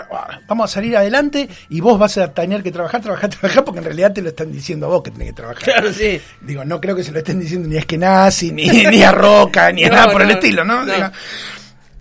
vamos 0.48 0.72
a 0.72 0.74
salir 0.74 0.96
adelante 0.96 1.50
y 1.70 1.82
vos 1.82 2.00
vas 2.00 2.18
a 2.20 2.32
tener 2.32 2.64
que 2.64 2.72
trabajar, 2.72 3.02
trabajar, 3.02 3.30
trabajar, 3.40 3.66
porque 3.66 3.80
en 3.80 3.86
realidad 3.86 4.14
te 4.14 4.22
lo 4.22 4.30
están 4.30 4.52
diciendo 4.52 4.86
a 4.86 4.90
vos 4.90 5.04
que 5.04 5.12
tenés 5.12 5.30
que 5.30 5.34
trabajar. 5.34 5.64
Claro, 5.64 5.92
sí. 5.92 6.22
Digo, 6.42 6.64
no 6.64 6.80
creo 6.80 6.96
que 6.96 7.04
se 7.04 7.12
lo 7.12 7.18
estén 7.18 7.40
diciendo 7.40 7.68
ni 7.68 7.76
a 7.76 7.80
Eskenazi, 7.80 8.52
ni, 8.52 8.68
ni 8.70 9.04
a 9.04 9.12
Roca, 9.12 9.72
ni 9.72 9.84
a 9.84 9.90
No, 9.90 9.96
nada 9.96 10.12
por 10.12 10.22
el 10.22 10.32
estilo, 10.32 10.64
¿no? 10.64 10.86
no. 10.86 10.94
Digo, 10.94 11.10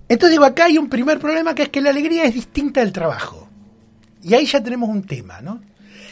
entonces 0.09 0.31
digo, 0.33 0.45
acá 0.45 0.67
hay 0.67 0.79
un 0.79 0.89
primer 0.89 1.19
problema 1.19 1.55
que 1.55 1.63
es 1.65 1.69
que 1.71 1.81
la 1.81 1.91
alegría 1.91 2.25
es 2.25 2.35
distinta 2.35 2.81
del 2.81 2.93
trabajo. 2.93 3.49
Y 4.23 4.35
ahí 4.35 4.45
ya 4.45 4.63
tenemos 4.63 4.89
un 4.89 5.03
tema, 5.03 5.41
¿no? 5.41 5.61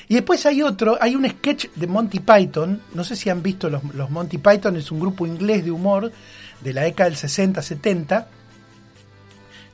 Y 0.09 0.15
después 0.15 0.45
hay 0.47 0.63
otro, 0.63 0.99
hay 1.01 1.15
un 1.15 1.29
sketch 1.29 1.67
de 1.75 1.87
Monty 1.87 2.21
Python, 2.21 2.81
no 2.95 3.05
sé 3.05 3.17
si 3.17 3.31
han 3.31 3.43
visto 3.43 3.69
los, 3.71 3.83
los 3.95 4.11
Monty 4.11 4.39
Python, 4.39 4.77
es 4.77 4.91
un 4.91 4.99
grupo 4.99 5.27
inglés 5.27 5.65
de 5.65 5.71
humor 5.71 6.11
de 6.63 6.73
la 6.73 6.83
década 6.83 7.11
del 7.11 7.19
60-70. 7.19 8.27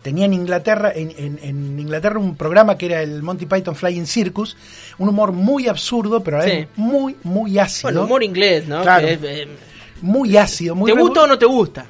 Tenía 0.02 0.24
en 0.24 0.32
Inglaterra, 0.32 0.92
en, 0.94 1.10
en- 1.16 1.38
en 1.42 1.78
Inglaterra 1.78 2.18
un 2.18 2.34
programa 2.34 2.78
que 2.78 2.86
era 2.86 3.02
el 3.02 3.22
Monty 3.22 3.44
Python 3.46 3.76
Flying 3.76 4.06
Circus, 4.06 4.56
un 4.98 5.08
humor 5.10 5.32
muy 5.32 5.68
absurdo, 5.68 6.22
pero 6.22 6.38
a 6.38 6.42
Sí. 6.42 6.66
muy, 6.76 7.16
muy 7.22 7.58
ácido. 7.58 7.90
Bueno, 7.90 8.04
humor 8.04 8.22
inglés, 8.22 8.66
¿no? 8.66 8.80
Claro. 8.82 9.06
Es, 9.06 9.18
eh, 9.22 9.46
Muy 10.02 10.34
ácido, 10.38 10.74
muy 10.74 10.90
¿Te 10.90 10.98
gusta 10.98 11.22
o 11.24 11.26
no 11.26 11.38
te 11.38 11.44
gusta? 11.44 11.84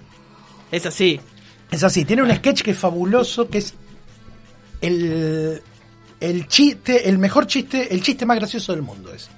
Es 0.72 0.84
así. 0.86 1.20
Es 1.70 1.84
así, 1.84 2.04
tiene 2.04 2.22
un 2.24 2.34
sketch 2.34 2.62
que 2.62 2.72
es 2.72 2.76
fabuloso, 2.78 3.48
que 3.48 3.58
es 3.58 3.74
el, 4.80 5.62
el 6.18 6.48
chiste, 6.48 7.08
el 7.08 7.18
mejor 7.18 7.46
chiste, 7.46 7.94
el 7.94 8.02
chiste 8.02 8.26
más 8.26 8.38
gracioso 8.38 8.72
del 8.72 8.82
mundo 8.82 9.14
es. 9.14 9.28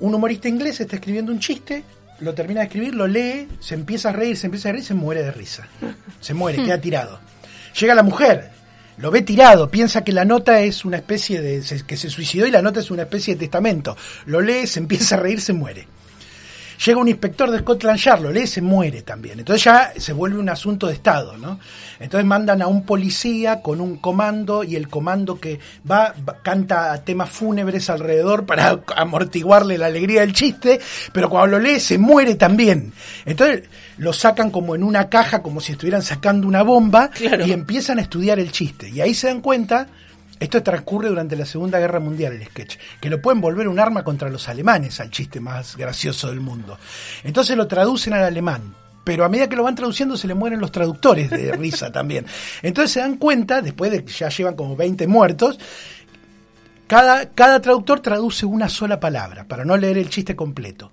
Un 0.00 0.14
humorista 0.14 0.48
inglés 0.48 0.80
está 0.80 0.96
escribiendo 0.96 1.32
un 1.32 1.38
chiste, 1.38 1.84
lo 2.22 2.34
termina 2.34 2.60
de 2.60 2.66
escribir, 2.66 2.94
lo 2.94 3.06
lee, 3.06 3.48
se 3.60 3.74
empieza 3.74 4.10
a 4.10 4.12
reír, 4.12 4.36
se 4.36 4.46
empieza 4.46 4.68
a 4.68 4.72
reír, 4.72 4.84
se 4.84 4.94
muere 4.94 5.22
de 5.22 5.32
risa. 5.32 5.66
Se 6.20 6.34
muere, 6.34 6.62
queda 6.62 6.78
tirado. 6.80 7.20
Llega 7.78 7.94
la 7.94 8.02
mujer, 8.02 8.50
lo 8.98 9.10
ve 9.10 9.22
tirado, 9.22 9.70
piensa 9.70 10.04
que 10.04 10.12
la 10.12 10.24
nota 10.24 10.60
es 10.60 10.84
una 10.84 10.98
especie 10.98 11.40
de. 11.40 11.62
que 11.86 11.96
se 11.96 12.10
suicidó 12.10 12.46
y 12.46 12.50
la 12.50 12.62
nota 12.62 12.80
es 12.80 12.90
una 12.90 13.02
especie 13.02 13.34
de 13.34 13.40
testamento. 13.40 13.96
Lo 14.26 14.40
lee, 14.40 14.66
se 14.66 14.78
empieza 14.78 15.16
a 15.16 15.20
reír, 15.20 15.40
se 15.40 15.52
muere. 15.52 15.86
Llega 16.84 16.98
un 16.98 17.08
inspector 17.08 17.50
de 17.50 17.58
Scotland 17.60 17.98
Yard, 17.98 18.22
lo 18.22 18.32
lee, 18.32 18.46
se 18.46 18.60
muere 18.60 19.02
también. 19.02 19.38
Entonces 19.38 19.64
ya 19.64 19.92
se 19.96 20.12
vuelve 20.12 20.38
un 20.38 20.48
asunto 20.48 20.86
de 20.88 20.94
Estado, 20.94 21.36
¿no? 21.36 21.60
Entonces 22.00 22.26
mandan 22.26 22.60
a 22.62 22.66
un 22.66 22.84
policía 22.84 23.60
con 23.62 23.80
un 23.80 23.98
comando 23.98 24.64
y 24.64 24.74
el 24.74 24.88
comando 24.88 25.38
que 25.38 25.60
va, 25.88 26.14
canta 26.42 27.02
temas 27.04 27.30
fúnebres 27.30 27.88
alrededor 27.90 28.46
para 28.46 28.80
amortiguarle 28.96 29.78
la 29.78 29.86
alegría 29.86 30.22
del 30.22 30.32
chiste, 30.32 30.80
pero 31.12 31.30
cuando 31.30 31.58
lo 31.58 31.62
lee 31.62 31.78
se 31.78 31.98
muere 31.98 32.34
también. 32.34 32.92
Entonces 33.24 33.64
lo 33.98 34.12
sacan 34.12 34.50
como 34.50 34.74
en 34.74 34.82
una 34.82 35.08
caja, 35.08 35.42
como 35.42 35.60
si 35.60 35.72
estuvieran 35.72 36.02
sacando 36.02 36.48
una 36.48 36.62
bomba 36.62 37.10
Claro. 37.10 37.46
y 37.46 37.52
empiezan 37.52 37.98
a 37.98 38.02
estudiar 38.02 38.38
el 38.40 38.50
chiste. 38.50 38.88
Y 38.88 39.00
ahí 39.00 39.14
se 39.14 39.28
dan 39.28 39.40
cuenta 39.40 39.86
esto 40.40 40.62
transcurre 40.62 41.08
durante 41.08 41.36
la 41.36 41.44
Segunda 41.46 41.78
Guerra 41.78 42.00
Mundial, 42.00 42.32
el 42.32 42.44
sketch, 42.46 42.76
que 43.00 43.08
lo 43.10 43.20
pueden 43.22 43.40
volver 43.40 43.68
un 43.68 43.78
arma 43.78 44.02
contra 44.04 44.28
los 44.28 44.48
alemanes, 44.48 44.98
al 45.00 45.10
chiste 45.10 45.38
más 45.40 45.76
gracioso 45.76 46.28
del 46.28 46.40
mundo. 46.40 46.78
Entonces 47.22 47.56
lo 47.56 47.66
traducen 47.68 48.12
al 48.14 48.24
alemán, 48.24 48.74
pero 49.04 49.24
a 49.24 49.28
medida 49.28 49.48
que 49.48 49.56
lo 49.56 49.62
van 49.64 49.74
traduciendo 49.74 50.16
se 50.16 50.26
le 50.26 50.34
mueren 50.34 50.60
los 50.60 50.72
traductores 50.72 51.30
de 51.30 51.52
risa 51.56 51.92
también. 51.92 52.26
Entonces 52.62 52.90
se 52.92 53.00
dan 53.00 53.16
cuenta, 53.16 53.62
después 53.62 53.90
de 53.92 54.04
que 54.04 54.12
ya 54.12 54.28
llevan 54.28 54.56
como 54.56 54.74
20 54.76 55.06
muertos, 55.06 55.58
cada, 56.86 57.30
cada 57.30 57.60
traductor 57.60 58.00
traduce 58.00 58.44
una 58.44 58.68
sola 58.68 59.00
palabra, 59.00 59.44
para 59.44 59.64
no 59.64 59.76
leer 59.76 59.98
el 59.98 60.10
chiste 60.10 60.36
completo. 60.36 60.90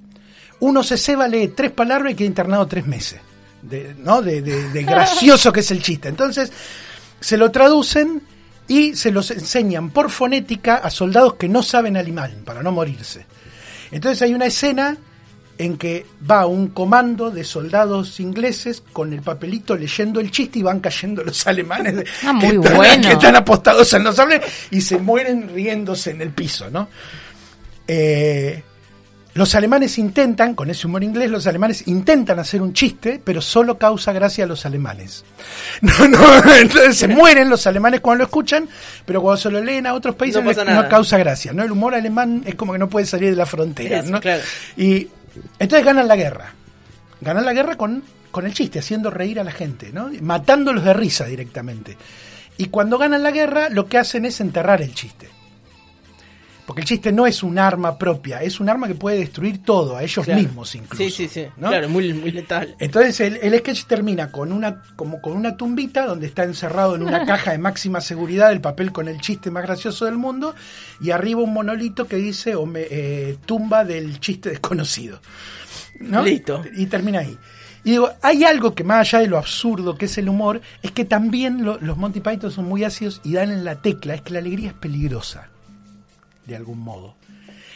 Uno 0.61 0.83
se 0.83 0.97
ceba, 0.97 1.27
lee 1.27 1.49
tres 1.49 1.71
palabras 1.71 2.13
y 2.13 2.15
queda 2.15 2.27
internado 2.27 2.67
tres 2.67 2.85
meses. 2.85 3.19
De, 3.61 3.93
¿no? 3.97 4.21
de, 4.21 4.41
de- 4.41 4.69
de 4.69 4.83
gracioso 4.85 5.51
que 5.51 5.59
es 5.61 5.71
el 5.71 5.81
chiste. 5.81 6.07
Entonces, 6.07 6.51
se 7.19 7.35
lo 7.37 7.51
traducen 7.51 8.21
y 8.69 8.95
se 8.95 9.11
los 9.11 9.29
enseñan 9.31 9.89
por 9.89 10.09
fonética 10.09 10.75
a 10.77 10.89
soldados 10.89 11.33
que 11.33 11.49
no 11.49 11.61
saben 11.61 11.97
alemán 11.97 12.43
para 12.45 12.63
no 12.63 12.71
morirse. 12.71 13.25
Entonces 13.91 14.21
hay 14.21 14.33
una 14.33 14.45
escena 14.45 14.95
en 15.57 15.77
que 15.77 16.05
va 16.29 16.45
un 16.45 16.69
comando 16.69 17.31
de 17.31 17.43
soldados 17.43 18.21
ingleses 18.21 18.81
con 18.93 19.11
el 19.11 19.21
papelito 19.21 19.75
leyendo 19.75 20.21
el 20.21 20.31
chiste 20.31 20.59
y 20.59 20.61
van 20.61 20.79
cayendo 20.79 21.21
los 21.21 21.45
alemanes 21.47 21.97
de- 21.97 22.05
Ah, 22.23 22.37
que, 22.39 22.47
muy 22.53 22.55
están, 22.63 22.75
bueno. 22.77 23.07
que 23.07 23.13
están 23.13 23.35
apostados 23.35 23.91
en 23.93 24.03
los 24.05 24.15
sables 24.15 24.41
y 24.71 24.79
se 24.79 24.97
mueren 24.97 25.49
riéndose 25.53 26.11
en 26.11 26.21
el 26.21 26.29
piso, 26.29 26.69
¿no? 26.69 26.87
Eh, 27.87 28.63
los 29.35 29.53
alemanes 29.53 29.97
intentan, 29.99 30.55
con 30.55 30.69
ese 30.69 30.87
humor 30.87 31.03
inglés, 31.03 31.29
los 31.29 31.45
alemanes 31.45 31.87
intentan 31.87 32.39
hacer 32.39 32.61
un 32.61 32.73
chiste, 32.73 33.21
pero 33.23 33.41
solo 33.41 33.77
causa 33.77 34.11
gracia 34.11 34.45
a 34.45 34.47
los 34.47 34.65
alemanes. 34.65 35.23
No, 35.81 36.07
no, 36.07 36.55
entonces 36.55 36.97
se 36.97 37.07
mueren 37.07 37.49
los 37.49 37.65
alemanes 37.65 38.01
cuando 38.01 38.19
lo 38.19 38.25
escuchan, 38.25 38.67
pero 39.05 39.21
cuando 39.21 39.37
se 39.37 39.49
lo 39.49 39.61
leen 39.61 39.87
a 39.87 39.93
otros 39.93 40.15
países 40.15 40.43
No 40.43 40.89
causa 40.89 41.17
gracia. 41.17 41.53
¿no? 41.53 41.63
El 41.63 41.71
humor 41.71 41.95
alemán 41.95 42.43
es 42.45 42.55
como 42.55 42.73
que 42.73 42.79
no 42.79 42.89
puede 42.89 43.05
salir 43.05 43.29
de 43.29 43.35
la 43.35 43.45
frontera. 43.45 43.99
Eso, 43.99 44.11
¿no? 44.11 44.19
claro. 44.19 44.41
Y 44.75 45.07
entonces 45.57 45.85
ganan 45.85 46.07
la 46.07 46.15
guerra. 46.15 46.53
Ganan 47.21 47.45
la 47.45 47.53
guerra 47.53 47.75
con, 47.75 48.03
con 48.31 48.45
el 48.45 48.53
chiste, 48.53 48.79
haciendo 48.79 49.09
reír 49.09 49.39
a 49.39 49.43
la 49.43 49.51
gente, 49.51 49.91
¿no? 49.93 50.09
matándolos 50.21 50.83
de 50.83 50.93
risa 50.93 51.25
directamente. 51.25 51.97
Y 52.57 52.65
cuando 52.65 52.97
ganan 52.97 53.23
la 53.23 53.31
guerra, 53.31 53.69
lo 53.69 53.87
que 53.87 53.97
hacen 53.97 54.25
es 54.25 54.41
enterrar 54.41 54.81
el 54.81 54.93
chiste. 54.93 55.29
Porque 56.69 56.81
el 56.81 56.87
chiste 56.87 57.11
no 57.11 57.25
es 57.25 57.41
un 57.41 57.57
arma 57.57 57.97
propia, 57.97 58.43
es 58.43 58.59
un 58.59 58.69
arma 58.69 58.87
que 58.87 58.93
puede 58.93 59.17
destruir 59.17 59.63
todo, 59.63 59.97
a 59.97 60.03
ellos 60.03 60.23
Claro. 60.23 60.39
mismos 60.39 60.75
incluso. 60.75 61.03
Sí, 61.03 61.09
sí, 61.09 61.27
sí. 61.27 61.47
¿no? 61.57 61.69
Claro, 61.69 61.89
muy, 61.89 62.13
muy 62.13 62.29
letal. 62.31 62.75
Entonces 62.77 63.19
el, 63.21 63.37
el 63.41 63.57
sketch 63.57 63.85
termina 63.85 64.31
con 64.31 64.51
una, 64.51 64.83
como 64.95 65.19
con 65.19 65.33
una 65.33 65.57
tumbita 65.57 66.05
donde 66.05 66.27
está 66.27 66.43
encerrado 66.43 66.95
en 66.95 67.01
una 67.01 67.25
caja 67.25 67.53
de 67.53 67.57
máxima 67.57 68.01
seguridad 68.01 68.51
el 68.51 68.61
papel 68.61 68.91
con 68.91 69.07
el 69.07 69.19
chiste 69.19 69.49
más 69.49 69.63
gracioso 69.63 70.05
del 70.05 70.17
mundo 70.17 70.53
y 71.01 71.09
arriba 71.09 71.41
un 71.41 71.53
monolito 71.53 72.07
que 72.07 72.17
dice 72.17 72.53
o 72.53 72.67
me- 72.67 72.85
eh, 72.87 73.37
tumba 73.47 73.83
del 73.83 74.19
chiste 74.19 74.49
desconocido. 74.51 75.19
¿no? 75.99 76.21
Listo. 76.21 76.61
Y 76.77 76.85
termina 76.85 77.21
ahí. 77.21 77.35
Y 77.83 77.91
digo, 77.91 78.11
hay 78.21 78.43
algo 78.43 78.75
que 78.75 78.83
más 78.83 78.99
allá 79.07 79.21
de 79.23 79.27
lo 79.27 79.39
absurdo 79.39 79.97
que 79.97 80.05
es 80.05 80.17
el 80.19 80.29
humor, 80.29 80.61
es 80.83 80.91
que 80.91 81.03
también 81.03 81.65
lo- 81.65 81.79
los 81.79 81.97
Monty 81.97 82.19
Python 82.19 82.51
son 82.51 82.65
muy 82.65 82.83
ácidos 82.83 83.21
y 83.23 83.33
dan 83.33 83.49
en 83.49 83.63
la 83.65 83.81
tecla, 83.81 84.13
es 84.13 84.21
que 84.21 84.33
la 84.33 84.39
alegría 84.39 84.67
es 84.69 84.75
peligrosa, 84.75 85.49
de 86.49 86.55
algún 86.55 86.79
modo. 86.79 87.15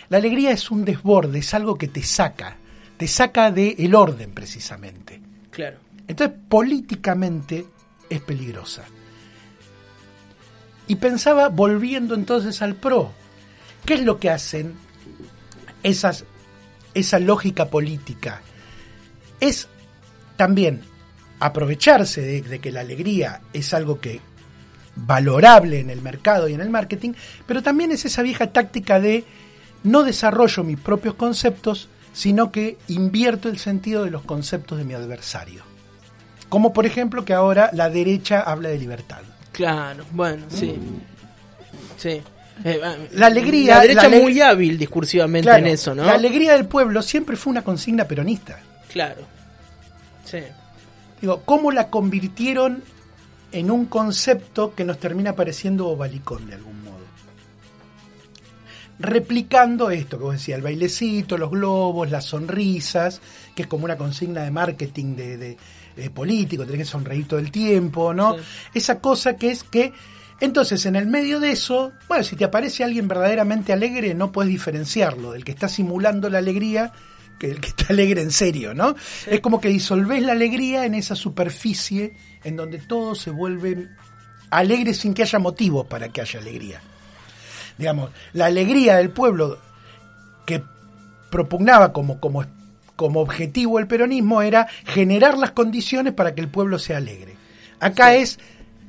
La 0.09 0.17
alegría 0.17 0.51
es 0.51 0.69
un 0.69 0.83
desborde, 0.83 1.39
es 1.39 1.53
algo 1.53 1.77
que 1.77 1.87
te 1.87 2.03
saca, 2.03 2.57
te 2.97 3.07
saca 3.07 3.51
del 3.51 3.95
orden 3.95 4.31
precisamente. 4.31 5.21
Claro. 5.49 5.77
Entonces, 6.07 6.37
políticamente 6.49 7.65
es 8.09 8.21
peligrosa. 8.21 8.83
Y 10.87 10.95
pensaba, 10.95 11.47
volviendo 11.49 12.13
entonces 12.15 12.61
al 12.61 12.75
PRO, 12.75 13.13
¿qué 13.85 13.93
es 13.93 14.01
lo 14.03 14.19
que 14.19 14.29
hacen 14.29 14.73
esas, 15.81 16.25
esa 16.93 17.19
lógica 17.19 17.69
política? 17.69 18.41
Es 19.39 19.69
también 20.35 20.81
aprovecharse 21.39 22.21
de, 22.21 22.41
de 22.41 22.59
que 22.59 22.71
la 22.71 22.81
alegría 22.81 23.41
es 23.53 23.73
algo 23.73 24.01
que 24.01 24.19
valorable 24.95 25.79
en 25.79 25.89
el 25.89 26.01
mercado 26.01 26.47
y 26.47 26.53
en 26.53 26.61
el 26.61 26.69
marketing, 26.69 27.13
pero 27.47 27.61
también 27.63 27.91
es 27.91 28.05
esa 28.05 28.21
vieja 28.21 28.47
táctica 28.51 28.99
de 28.99 29.23
no 29.83 30.03
desarrollo 30.03 30.63
mis 30.63 30.79
propios 30.79 31.15
conceptos, 31.15 31.89
sino 32.13 32.51
que 32.51 32.77
invierto 32.87 33.49
el 33.49 33.57
sentido 33.57 34.03
de 34.03 34.11
los 34.11 34.23
conceptos 34.23 34.77
de 34.77 34.83
mi 34.85 34.93
adversario. 34.93 35.63
Como 36.49 36.73
por 36.73 36.85
ejemplo 36.85 37.25
que 37.25 37.33
ahora 37.33 37.69
la 37.73 37.89
derecha 37.89 38.41
habla 38.41 38.69
de 38.69 38.77
libertad. 38.77 39.21
Claro, 39.51 40.05
bueno, 40.11 40.45
sí. 40.49 40.75
Sí. 41.97 42.21
Eh, 42.63 42.79
ah, 42.83 42.95
La 43.13 43.25
alegría- 43.27 43.75
La 43.77 43.81
derecha 43.81 44.09
la 44.09 44.19
muy 44.19 44.39
hábil 44.39 44.77
discursivamente 44.77 45.47
Claro, 45.47 45.65
en 45.65 45.73
eso, 45.73 45.95
¿no? 45.95 46.03
La 46.03 46.13
alegría 46.13 46.53
del 46.53 46.67
pueblo 46.67 47.01
siempre 47.01 47.35
fue 47.35 47.49
una 47.51 47.63
consigna 47.63 48.05
peronista. 48.05 48.59
Claro. 48.91 49.21
Sí. 50.23 50.39
Digo, 51.19 51.41
¿cómo 51.45 51.71
la 51.71 51.87
convirtieron 51.89 52.83
en 53.53 53.71
un 53.71 53.85
concepto 53.85 54.73
que 54.75 54.83
nos 54.83 54.99
termina 54.99 55.35
pareciendo 55.35 55.87
ovalicón 55.87 56.47
de 56.47 56.55
algún 56.55 56.83
modo? 56.83 56.93
Replicando 58.99 59.89
esto 59.89 60.17
que 60.17 60.23
vos 60.23 60.33
decías, 60.33 60.57
el 60.57 60.63
bailecito, 60.63 61.37
los 61.37 61.49
globos, 61.49 62.11
las 62.11 62.25
sonrisas, 62.25 63.21
que 63.55 63.63
es 63.63 63.67
como 63.67 63.85
una 63.85 63.97
consigna 63.97 64.43
de 64.43 64.51
marketing 64.51 65.15
de, 65.15 65.37
de- 65.37 65.57
de 65.95 66.09
político, 66.09 66.63
tenés 66.65 66.79
que 66.79 66.85
sonreír 66.85 67.27
todo 67.27 67.39
el 67.39 67.51
tiempo, 67.51 68.15
¿no? 68.15 68.33
Sí. 68.35 68.41
Esa 68.73 68.99
cosa 68.99 69.35
que 69.35 69.51
es 69.51 69.63
que, 69.63 69.93
entonces 70.39 70.85
en 70.87 70.95
el 70.95 71.05
medio 71.05 71.39
de 71.39 71.51
eso, 71.51 71.91
bueno, 72.07 72.23
si 72.23 72.35
te 72.35 72.45
aparece 72.45 72.83
alguien 72.83 73.07
verdaderamente 73.07 73.73
alegre, 73.73 74.15
no 74.15 74.31
puedes 74.31 74.49
diferenciarlo 74.51 75.33
del 75.33 75.45
que 75.45 75.51
está 75.51 75.67
simulando 75.67 76.31
la 76.31 76.39
alegría 76.39 76.91
que 77.39 77.51
el 77.51 77.59
que 77.59 77.69
está 77.69 77.87
alegre 77.89 78.21
en 78.21 78.31
serio, 78.31 78.73
¿no? 78.73 78.95
Es 79.27 79.39
como 79.39 79.59
que 79.59 79.69
disolvés 79.69 80.21
la 80.23 80.31
alegría 80.33 80.85
en 80.85 80.95
esa 80.95 81.15
superficie 81.15 82.15
en 82.43 82.55
donde 82.55 82.79
todo 82.79 83.15
se 83.15 83.29
vuelve 83.29 83.89
alegre 84.49 84.93
sin 84.93 85.13
que 85.13 85.23
haya 85.23 85.39
motivos 85.39 85.87
para 85.87 86.09
que 86.09 86.21
haya 86.21 86.39
alegría. 86.39 86.81
Digamos, 87.77 88.11
la 88.33 88.45
alegría 88.45 88.97
del 88.97 89.09
pueblo 89.09 89.57
que 90.45 90.63
propugnaba 91.29 91.91
como, 91.91 92.19
como, 92.19 92.45
como 92.95 93.21
objetivo 93.21 93.79
el 93.79 93.87
peronismo 93.87 94.41
era 94.41 94.67
generar 94.85 95.37
las 95.37 95.51
condiciones 95.51 96.13
para 96.13 96.35
que 96.35 96.41
el 96.41 96.49
pueblo 96.49 96.77
sea 96.77 96.97
alegre. 96.97 97.35
Acá 97.79 98.13
es, 98.15 98.39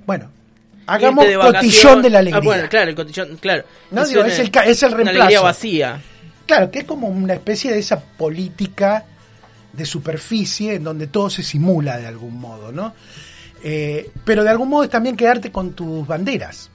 bueno, 0.07 0.31
hagamos 0.87 1.27
de 1.27 1.37
cotillón 1.37 2.03
de 2.03 2.11
la 2.11 2.19
alegría. 2.19 2.41
Ah, 2.43 2.45
bueno, 2.45 2.69
claro, 2.69 2.91
el 2.91 2.97
cotillón, 2.97 3.37
claro. 3.39 3.65
No, 3.91 4.05
digo, 4.07 4.23
es 4.25 4.39
el 4.39 4.51
es 4.67 4.83
el 4.83 4.89
Una 4.89 4.97
reemplazo. 4.97 5.23
alegría 5.23 5.41
vacía. 5.41 6.03
Claro, 6.47 6.71
que 6.71 6.81
es 6.81 6.85
como 6.85 7.09
una 7.09 7.35
especie 7.35 7.73
de 7.73 7.79
esa 7.79 8.01
política 8.01 9.05
de 9.73 9.85
superficie 9.87 10.75
en 10.75 10.85
donde 10.85 11.07
todo 11.07 11.31
se 11.31 11.43
simula 11.43 11.99
de 11.99 12.07
algún 12.07 12.39
modo, 12.39 12.71
¿no? 12.71 12.95
Eh, 13.63 14.11
pero 14.25 14.45
de 14.45 14.51
algún 14.51 14.69
modo 14.69 14.85
es 14.85 14.91
también 14.91 15.17
quedarte 15.17 15.51
con 15.51 15.73
tus 15.73 16.07
banderas. 16.07 16.71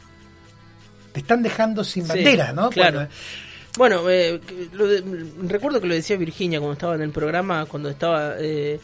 Te 1.13 1.19
están 1.19 1.43
dejando 1.43 1.83
sin 1.83 2.03
Sí, 2.03 2.09
bandera, 2.09 2.51
¿no? 2.51 2.69
claro. 2.69 2.97
Cuando- 2.97 3.13
Bueno, 3.77 4.09
eh, 4.09 4.41
lo 4.73 4.87
de- 4.87 5.03
recuerdo 5.47 5.79
que 5.79 5.87
lo 5.87 5.93
decía 5.93 6.17
Virginia 6.17 6.59
cuando 6.59 6.73
estaba 6.73 6.95
en 6.95 7.01
el 7.03 7.11
programa, 7.11 7.65
cuando 7.67 7.89
estaba 7.89 8.33
eh, 8.39 8.79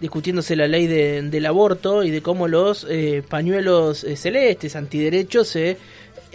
discutiéndose 0.00 0.56
la 0.56 0.66
ley 0.66 0.86
de- 0.88 1.22
del 1.22 1.46
aborto 1.46 2.02
y 2.02 2.10
de 2.10 2.20
cómo 2.20 2.48
los 2.48 2.84
eh, 2.90 3.22
pañuelos 3.26 4.02
eh, 4.04 4.16
celestes, 4.16 4.74
antiderechos, 4.76 5.48
se 5.48 5.78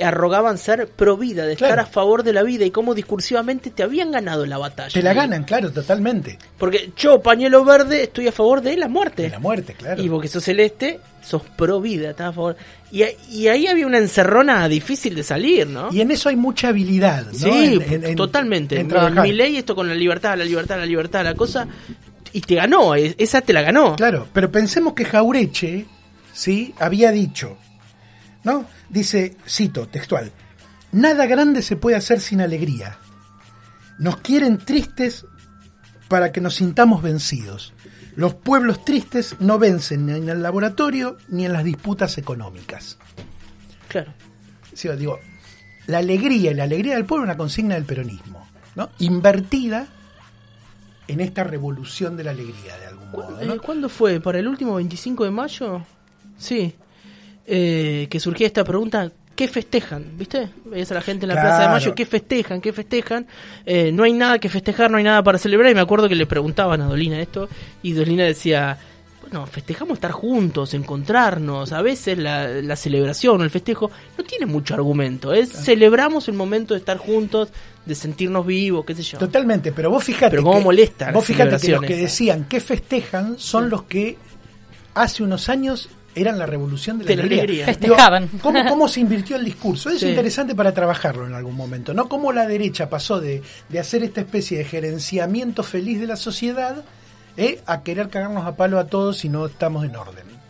arrogaban 0.03 0.57
ser 0.57 0.87
pro 0.87 1.17
vida, 1.17 1.45
de 1.45 1.53
estar 1.53 1.79
a 1.79 1.85
favor 1.85 2.23
de 2.23 2.33
la 2.33 2.43
vida 2.43 2.65
y 2.65 2.71
cómo 2.71 2.93
discursivamente 2.93 3.69
te 3.69 3.83
habían 3.83 4.11
ganado 4.11 4.45
la 4.45 4.57
batalla. 4.57 4.91
te 4.93 5.01
la 5.03 5.13
ganan, 5.13 5.43
claro, 5.43 5.71
totalmente. 5.71 6.37
Porque 6.57 6.91
yo, 6.97 7.21
pañuelo 7.21 7.63
verde, 7.65 8.03
estoy 8.03 8.27
a 8.27 8.31
favor 8.31 8.61
de 8.61 8.77
la 8.77 8.87
muerte. 8.87 9.23
De 9.23 9.29
la 9.29 9.39
muerte, 9.39 9.73
claro. 9.73 10.01
Y 10.01 10.09
porque 10.09 10.27
sos 10.27 10.43
celeste, 10.43 10.99
sos 11.23 11.41
pro 11.55 11.79
vida, 11.81 12.09
estás 12.11 12.29
a 12.29 12.33
favor. 12.33 12.55
Y, 12.91 13.03
y 13.29 13.47
ahí 13.47 13.67
había 13.67 13.87
una 13.87 13.97
encerrona 13.99 14.67
difícil 14.67 15.15
de 15.15 15.23
salir, 15.23 15.67
¿no? 15.67 15.89
Y 15.91 16.01
en 16.01 16.11
eso 16.11 16.29
hay 16.29 16.35
mucha 16.35 16.69
habilidad, 16.69 17.25
¿no? 17.27 17.33
Sí, 17.37 17.49
En- 17.75 17.93
en- 17.93 18.03
en- 18.05 18.15
totalmente. 18.15 18.79
en 18.79 19.21
mi 19.21 19.31
ley 19.31 19.57
esto 19.57 19.75
con 19.75 19.87
la 19.87 19.95
libertad, 19.95 20.37
la 20.37 20.43
libertad, 20.45 20.77
la 20.77 20.85
libertad, 20.85 21.23
la 21.23 21.35
cosa. 21.35 21.67
Y 22.33 22.41
te 22.41 22.55
ganó, 22.55 22.95
esa 22.95 23.41
te 23.41 23.51
la 23.53 23.61
ganó. 23.61 23.95
Claro, 23.97 24.27
pero 24.33 24.51
pensemos 24.51 24.93
que 24.93 25.03
Jaureche, 25.05 25.85
¿sí? 26.33 26.73
Había 26.79 27.11
dicho, 27.11 27.57
¿no? 28.43 28.65
Dice, 28.89 29.37
cito, 29.47 29.87
textual, 29.87 30.31
nada 30.91 31.25
grande 31.25 31.61
se 31.61 31.75
puede 31.75 31.95
hacer 31.95 32.19
sin 32.19 32.41
alegría. 32.41 32.97
Nos 33.99 34.17
quieren 34.17 34.57
tristes 34.57 35.25
para 36.07 36.31
que 36.31 36.41
nos 36.41 36.55
sintamos 36.55 37.01
vencidos. 37.01 37.73
Los 38.15 38.33
pueblos 38.33 38.83
tristes 38.83 39.35
no 39.39 39.57
vencen 39.59 40.05
ni 40.05 40.13
en 40.13 40.27
el 40.29 40.41
laboratorio 40.43 41.17
ni 41.29 41.45
en 41.45 41.53
las 41.53 41.63
disputas 41.63 42.17
económicas. 42.17 42.97
Claro. 43.87 44.11
Sí, 44.73 44.89
digo, 44.97 45.19
la 45.87 45.99
alegría 45.99 46.51
y 46.51 46.53
la 46.53 46.63
alegría 46.63 46.95
del 46.95 47.05
pueblo 47.05 47.25
es 47.25 47.29
una 47.29 47.37
consigna 47.37 47.75
del 47.75 47.85
peronismo, 47.85 48.45
¿no? 48.75 48.89
Invertida 48.99 49.87
en 51.07 51.19
esta 51.19 51.43
revolución 51.43 52.15
de 52.17 52.23
la 52.23 52.31
alegría, 52.31 52.77
de 52.77 52.85
algún 52.87 53.11
¿Cu- 53.11 53.21
modo, 53.23 53.41
eh, 53.41 53.45
¿no? 53.45 53.61
¿Cuándo 53.61 53.87
fue? 53.89 54.19
¿Para 54.19 54.39
el 54.39 54.47
último 54.47 54.75
25 54.75 55.23
de 55.25 55.31
mayo? 55.31 55.85
Sí. 56.37 56.73
Eh, 57.45 58.07
que 58.09 58.19
surgía 58.19 58.47
esta 58.47 58.63
pregunta, 58.63 59.11
¿qué 59.35 59.47
festejan? 59.47 60.17
¿Viste? 60.17 60.49
Veías 60.65 60.91
a 60.91 60.95
la 60.95 61.01
gente 61.01 61.25
en 61.25 61.29
la 61.29 61.41
Plaza 61.41 61.63
de. 61.63 61.67
Mayo, 61.69 61.95
¿qué 61.95 62.05
festejan? 62.05 62.61
¿Qué 62.61 62.71
festejan? 62.73 63.25
Eh, 63.65 63.91
no 63.91 64.03
hay 64.03 64.13
nada 64.13 64.39
que 64.39 64.49
festejar, 64.49 64.91
no 64.91 64.97
hay 64.97 65.03
nada 65.03 65.23
para 65.23 65.37
celebrar. 65.37 65.71
Y 65.71 65.75
me 65.75 65.81
acuerdo 65.81 66.07
que 66.07 66.15
le 66.15 66.25
preguntaban 66.27 66.81
a 66.81 66.85
Dolina 66.85 67.19
esto, 67.19 67.49
y 67.81 67.93
Dolina 67.93 68.23
decía, 68.25 68.77
bueno, 69.21 69.45
festejamos 69.47 69.95
estar 69.95 70.11
juntos, 70.11 70.73
encontrarnos. 70.75 71.71
A 71.73 71.81
veces 71.81 72.17
la, 72.17 72.47
la 72.47 72.75
celebración 72.75 73.41
o 73.41 73.43
el 73.43 73.49
festejo 73.49 73.89
no 74.17 74.23
tiene 74.23 74.45
mucho 74.45 74.73
argumento. 74.75 75.33
Es 75.33 75.49
celebramos 75.51 76.27
el 76.27 76.35
momento 76.35 76.73
de 76.75 76.79
estar 76.79 76.97
juntos, 76.97 77.49
de 77.85 77.95
sentirnos 77.95 78.45
vivos, 78.45 78.85
qué 78.85 78.93
sé 78.93 79.01
yo. 79.01 79.17
Totalmente, 79.17 79.71
pero 79.71 79.89
vos 79.89 80.03
fijate. 80.03 80.29
Pero 80.29 80.43
cómo 80.43 80.59
que- 80.59 80.63
molesta 80.65 81.05
las 81.05 81.15
Vos 81.15 81.25
fijate 81.25 81.57
que 81.57 81.71
los 81.71 81.81
que 81.81 81.95
decían 81.95 82.45
que 82.45 82.59
festejan 82.59 83.39
son 83.39 83.69
los 83.71 83.83
que 83.83 84.17
hace 84.93 85.23
unos 85.23 85.49
años 85.49 85.89
eran 86.15 86.37
la 86.37 86.45
revolución 86.45 86.97
de 86.99 87.05
la 87.05 87.09
De 87.09 87.15
la 87.15 87.21
alegría. 87.23 87.43
alegría. 87.43 87.65
Festejaban. 87.65 88.29
Digo, 88.31 88.43
¿cómo, 88.43 88.65
¿Cómo 88.69 88.87
se 88.87 88.99
invirtió 88.99 89.35
el 89.37 89.45
discurso? 89.45 89.89
Es 89.89 89.99
Sí. 89.99 90.09
interesante 90.09 90.55
para 90.55 90.73
trabajarlo 90.73 91.25
en 91.25 91.33
algún 91.33 91.55
momento, 91.55 91.93
¿no? 91.93 92.09
Cómo 92.09 92.31
la 92.33 92.45
derecha 92.47 92.89
pasó 92.89 93.19
de, 93.21 93.41
de 93.69 93.79
hacer 93.79 94.03
esta 94.03 94.21
especie 94.21 94.57
de 94.57 94.65
gerenciamiento 94.65 95.63
feliz 95.63 95.99
de 95.99 96.07
la 96.07 96.15
sociedad 96.17 96.83
eh, 97.37 97.61
a 97.65 97.81
querer 97.83 98.09
cagarnos 98.09 98.45
a 98.45 98.55
palo 98.57 98.77
a 98.79 98.87
todos 98.87 99.17
si 99.19 99.29
no 99.29 99.45
estamos 99.45 99.85
en 99.85 99.95
orden. 99.95 100.25
¿no? 100.25 100.41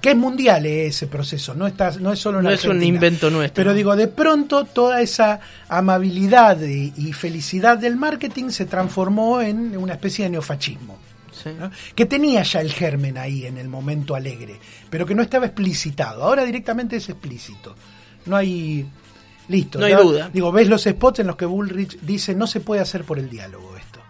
que 0.00 0.10
es 0.10 0.16
mundial 0.16 0.66
ese 0.66 1.06
proceso, 1.06 1.54
no, 1.54 1.64
está, 1.68 1.92
no 2.00 2.12
es 2.12 2.18
solo 2.18 2.38
en 2.38 2.44
No 2.44 2.50
es 2.50 2.64
un 2.64 2.82
invento 2.82 3.30
nuestro. 3.30 3.54
Pero 3.62 3.72
digo, 3.72 3.94
de 3.94 4.08
pronto 4.08 4.64
toda 4.64 5.00
esa 5.00 5.38
amabilidad 5.68 6.60
y, 6.60 6.92
y 6.96 7.12
felicidad 7.12 7.78
del 7.78 7.94
marketing 7.94 8.50
se 8.50 8.66
transformó 8.66 9.40
en 9.40 9.76
una 9.76 9.92
especie 9.92 10.24
de 10.24 10.30
neofascismo. 10.30 10.98
Sí. 11.42 11.50
¿no? 11.58 11.70
que 11.94 12.06
tenía 12.06 12.42
ya 12.42 12.60
el 12.60 12.72
germen 12.72 13.18
ahí 13.18 13.46
en 13.46 13.58
el 13.58 13.68
momento 13.68 14.14
alegre, 14.14 14.58
pero 14.90 15.06
que 15.06 15.14
no 15.14 15.22
estaba 15.22 15.46
explicitado. 15.46 16.24
Ahora 16.24 16.44
directamente 16.44 16.96
es 16.96 17.08
explícito. 17.08 17.74
No 18.26 18.36
hay... 18.36 18.86
Listo. 19.48 19.78
No 19.78 19.86
hay 19.86 19.94
duda. 19.94 20.30
Digo, 20.32 20.52
ves 20.52 20.68
los 20.68 20.84
spots 20.84 21.18
en 21.18 21.26
los 21.26 21.36
que 21.36 21.44
Bullrich 21.44 21.98
dice 22.00 22.34
no 22.34 22.46
se 22.46 22.60
puede 22.60 22.80
hacer 22.80 23.04
por 23.04 23.18
el 23.18 23.28
diálogo 23.28 23.76
esto. 23.76 24.00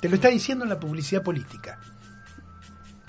Te 0.00 0.08
lo 0.08 0.16
está 0.16 0.28
diciendo 0.28 0.64
en 0.64 0.70
la 0.70 0.80
publicidad 0.80 1.22
política. 1.22 1.78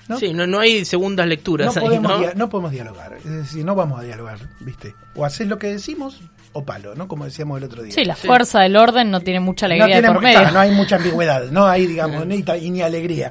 ¿No? 0.08 0.18
Sí, 0.18 0.32
no, 0.32 0.46
no 0.46 0.58
hay 0.60 0.84
segundas 0.84 1.26
lecturas 1.26 1.74
no, 1.76 1.80
ahí, 1.82 1.86
podemos 1.88 2.10
¿no? 2.12 2.18
dia- 2.20 2.32
no 2.34 2.48
podemos 2.48 2.72
dialogar. 2.72 3.12
Es 3.18 3.24
decir, 3.30 3.64
no 3.64 3.74
vamos 3.74 4.00
a 4.00 4.02
dialogar, 4.02 4.38
¿viste? 4.60 4.94
O 5.14 5.24
haces 5.24 5.46
lo 5.48 5.58
que 5.58 5.68
decimos 5.68 6.20
o 6.52 6.64
palo, 6.64 6.94
¿no? 6.94 7.06
Como 7.08 7.24
decíamos 7.26 7.58
el 7.58 7.64
otro 7.64 7.82
día. 7.82 7.92
Sí, 7.92 8.04
la 8.04 8.16
Sí. 8.16 8.26
fuerza 8.26 8.60
del 8.60 8.76
orden 8.76 9.10
no 9.10 9.20
tiene 9.20 9.38
mucha 9.40 9.66
alegría 9.66 9.86
no, 9.86 9.92
tiene- 9.92 10.08
de 10.08 10.14
por 10.14 10.22
medio. 10.22 10.38
claro, 10.40 10.54
no 10.54 10.60
hay 10.60 10.70
mucha 10.72 10.96
ambigüedad, 10.96 11.44
no 11.50 11.66
hay, 11.66 11.86
digamos, 11.86 12.26
ni, 12.26 12.44
y 12.60 12.70
ni 12.70 12.82
alegría. 12.82 13.30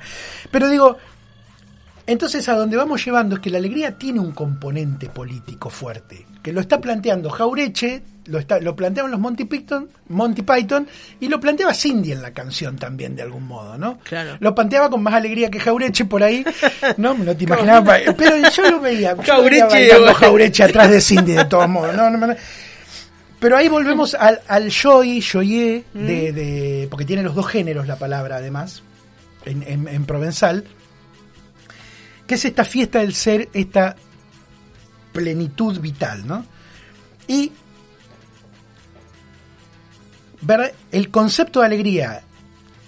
Pero 0.52 0.70
digo, 0.70 0.98
entonces 2.08 2.48
a 2.50 2.54
donde 2.56 2.76
vamos 2.78 3.04
llevando 3.06 3.36
es 3.36 3.42
que 3.42 3.50
la 3.50 3.58
alegría 3.60 3.92
tiene 3.98 4.20
un 4.20 4.32
componente 4.32 5.08
político 5.10 5.70
fuerte, 5.70 6.26
que 6.42 6.52
lo 6.54 6.62
está 6.62 6.80
planteando 6.82 7.30
Jaureche, 7.30 8.02
lo, 8.26 8.40
está, 8.40 8.60
lo 8.60 8.76
planteaban 8.76 9.12
los 9.12 9.20
Monty 9.20 9.46
Python, 9.46 9.88
Monty 10.10 10.42
Python 10.42 10.88
y 11.20 11.28
lo 11.30 11.40
planteaba 11.40 11.74
Cindy 11.74 12.12
en 12.14 12.22
la 12.22 12.32
canción 12.32 12.76
también, 12.78 13.16
de 13.16 13.22
algún 13.22 13.46
modo, 13.48 13.78
¿no? 13.78 14.00
Claro. 14.00 14.38
Lo 14.40 14.54
planteaba 14.56 14.90
con 14.90 15.04
más 15.04 15.14
alegría 15.14 15.50
que 15.52 15.60
Jaureche 15.60 16.06
por 16.06 16.24
ahí, 16.24 16.44
¿no? 16.98 17.14
No 17.14 17.36
te 17.38 17.44
imaginaba, 17.46 17.98
pero 18.18 18.36
yo 18.50 18.72
lo 18.72 18.80
veía. 18.82 19.16
yo 19.22 19.36
lo 19.38 19.44
veía 19.44 19.68
Jaureche. 19.70 20.14
Jaureche 20.16 20.64
atrás 20.64 20.90
de 20.90 21.02
Cindy, 21.02 21.34
de 21.34 21.46
todos 21.46 21.70
modos, 21.70 21.96
no, 21.96 22.10
no, 22.10 22.18
no. 22.28 22.36
Pero 23.40 23.56
ahí 23.56 23.68
volvemos 23.70 24.16
al, 24.16 24.42
al 24.48 24.72
joy, 24.72 25.22
joyé, 25.22 25.84
de, 25.94 26.32
de- 26.34 26.88
porque 26.90 27.06
tiene 27.06 27.22
los 27.22 27.36
dos 27.36 27.46
géneros 27.48 27.86
la 27.88 27.96
palabra 27.98 28.38
además, 28.38 28.82
en, 29.46 29.62
en- 29.64 29.88
en 29.88 30.06
provenzal, 30.06 30.64
que 32.28 32.36
es 32.36 32.46
esta 32.46 32.66
fiesta 32.66 33.00
del 33.00 33.16
ser, 33.16 33.50
esta 33.54 33.96
plenitud 35.14 35.80
vital, 35.80 36.28
¿no? 36.28 36.46
Y 37.28 37.52
ver 40.42 40.76
el 40.92 41.10
concepto 41.10 41.62
de 41.62 41.66
alegría 41.66 42.22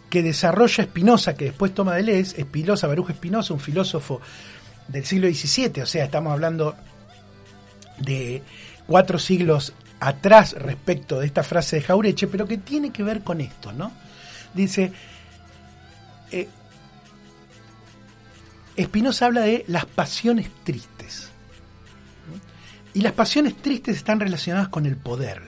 que 0.10 0.22
desarrolla 0.22 0.84
Spinoza, 0.84 1.36
que 1.36 1.46
después 1.46 1.74
toma 1.74 1.96
Deleuze, 1.96 2.42
Spinoza, 2.42 2.88
Baruch 2.88 3.12
Spinoza, 3.12 3.54
un 3.54 3.60
filósofo 3.60 4.22
del 4.88 5.06
siglo 5.06 5.28
XVII, 5.28 5.84
o 5.84 5.86
sea, 5.86 6.06
estamos 6.06 6.34
hablando 6.34 6.76
de 8.00 8.42
cuatro 8.88 9.20
siglos 9.20 9.74
atrás 10.00 10.54
respecto 10.54 11.20
de 11.20 11.28
esta 11.28 11.44
frase 11.44 11.78
de 11.78 11.82
Jaureche, 11.84 12.28
pero 12.28 12.48
que 12.48 12.58
tiene 12.58 12.92
que 12.92 13.04
ver 13.04 13.22
con 13.22 13.42
esto, 13.42 13.72
¿no? 13.72 13.92
Dice, 14.54 14.92
eh, 16.32 16.48
Spinoza 18.84 19.26
habla 19.26 19.42
de 19.42 19.66
las 19.68 19.86
pasiones 19.86 20.50
tristes. 20.64 21.30
Y 22.94 23.02
las 23.02 23.14
pasiones 23.14 23.56
tristes 23.58 23.98
están 23.98 24.20
relacionadas 24.20 24.70
con 24.70 24.86
el 24.86 24.98
poder. 24.98 25.48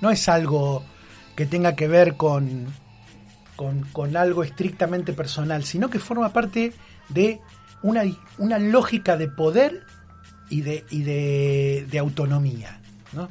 No 0.00 0.10
es 0.10 0.28
algo 0.28 0.84
que 1.36 1.46
tenga 1.46 1.76
que 1.76 1.86
ver 1.86 2.16
con, 2.16 2.66
con, 3.92 4.16
algo 4.16 4.42
estrictamente 4.42 5.12
personal, 5.12 5.64
sino 5.64 5.90
que 5.90 5.98
forma 5.98 6.32
parte 6.32 6.72
de 7.08 7.40
una, 7.82 8.02
una 8.38 8.58
lógica 8.58 9.16
de 9.16 9.28
poder 9.28 9.84
y 10.50 10.62
de, 10.62 10.84
y 10.90 11.02
de, 11.02 11.98
autonomía. 11.98 12.80
¿no? 13.12 13.28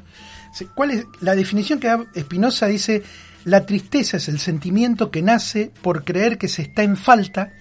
¿Cuál 0.74 0.90
es 0.92 1.06
la 1.20 1.34
definición 1.34 1.80
que 1.80 1.88
da 1.88 2.06
Spinoza? 2.18 2.66
Dice, 2.66 3.02
la 3.44 3.66
tristeza 3.66 4.18
es 4.18 4.28
el 4.28 4.38
sentimiento 4.38 5.10
que 5.10 5.22
nace 5.22 5.70
por 5.82 6.04
creer 6.04 6.38
que 6.38 6.48
se 6.48 6.62
está 6.62 6.82
en 6.82 6.96
falta 6.96 7.52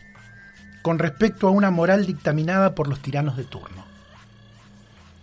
con 0.87 0.99
respecto 0.99 1.49
a 1.49 1.51
una 1.51 1.69
moral 1.69 2.05
dictaminada 2.05 2.73
por 2.73 2.87
los 2.87 3.01
tiranos 3.01 3.35
de 3.35 3.43
turno. 3.43 3.83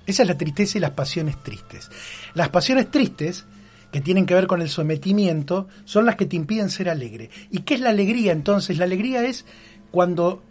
Esa 0.05 0.21
es 0.21 0.29
la 0.29 0.37
tristeza 0.37 0.77
y 0.77 0.81
las 0.83 0.91
pasiones 0.91 1.43
tristes. 1.43 1.91
Las 2.35 2.51
pasiones 2.51 2.91
tristes, 2.91 3.47
que 3.91 4.03
tienen 4.03 4.27
que 4.27 4.35
ver 4.35 4.47
con 4.47 4.61
el 4.61 4.69
sometimiento, 4.69 5.67
son 5.87 6.05
las 6.05 6.17
que 6.17 6.27
te 6.27 6.37
impiden 6.37 6.69
ser 6.69 6.91
alegre. 6.91 7.31
¿Y 7.51 7.61
qué 7.61 7.77
es 7.77 7.81
la 7.81 7.89
alegría 7.89 8.33
entonces? 8.33 8.77
La 8.77 8.85
alegría 8.85 9.25
es 9.25 9.47
cuando 9.91 10.43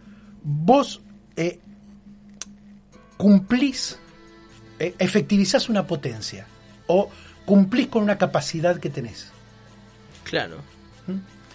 vos 0.42 1.00
eh, 1.36 1.60
cumplís, 3.16 4.00
eh, 4.80 4.96
efectivizás 4.98 5.68
una 5.68 5.86
potencia 5.86 6.48
o 6.88 7.08
cumplís 7.44 7.86
con 7.86 8.02
una 8.02 8.18
capacidad 8.18 8.80
que 8.80 8.90
tenés. 8.90 9.30
Claro. 10.24 10.56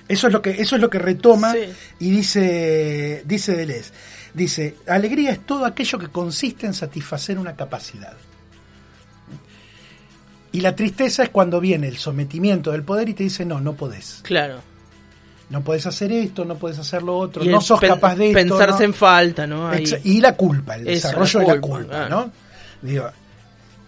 Eso 0.09 0.27
es 0.27 0.33
lo 0.33 0.41
que, 0.41 0.49
eso 0.49 0.75
es 0.75 0.81
lo 0.81 0.89
que 0.89 0.99
retoma 0.99 1.53
Sí. 1.53 1.59
y 1.99 2.09
dice, 2.11 3.23
dice 3.25 3.55
Deleuze. 3.55 3.91
Dice, 4.33 4.75
alegría 4.87 5.31
es 5.31 5.45
todo 5.45 5.65
aquello 5.65 5.97
que 5.97 6.07
consiste 6.09 6.65
en 6.67 6.73
satisfacer 6.73 7.39
una 7.39 7.55
capacidad. 7.55 8.13
Y 10.51 10.61
la 10.61 10.75
tristeza 10.75 11.23
es 11.23 11.29
cuando 11.29 11.59
viene 11.59 11.87
el 11.87 11.97
sometimiento 11.97 12.71
del 12.71 12.83
poder 12.83 13.09
y 13.09 13.13
te 13.13 13.23
dice, 13.23 13.45
no, 13.45 13.59
no 13.61 13.73
podés. 13.73 14.19
Claro. 14.23 14.61
No 15.49 15.63
podés 15.63 15.85
hacer 15.85 16.11
esto, 16.11 16.45
no 16.45 16.55
podés 16.57 16.77
hacer 16.79 17.01
lo 17.03 17.17
otro, 17.17 17.43
Y 17.43 17.49
no 17.49 17.61
sos 17.61 17.79
capaz 17.79 18.15
de 18.15 18.27
esto. 18.27 18.39
Pensarse 18.39 18.79
¿no? 18.79 18.85
en 18.85 18.93
falta, 18.93 19.47
¿no? 19.47 19.67
Ahí. 19.67 19.83
Y 20.03 20.21
la 20.21 20.35
culpa, 20.35 20.75
el 20.75 20.87
Eso, 20.87 21.07
desarrollo 21.07 21.39
la 21.39 21.45
de 21.45 21.55
la 21.55 21.61
culpa, 21.61 21.87
claro. 21.87 22.09
¿no? 22.09 22.31
Digo, 22.81 23.09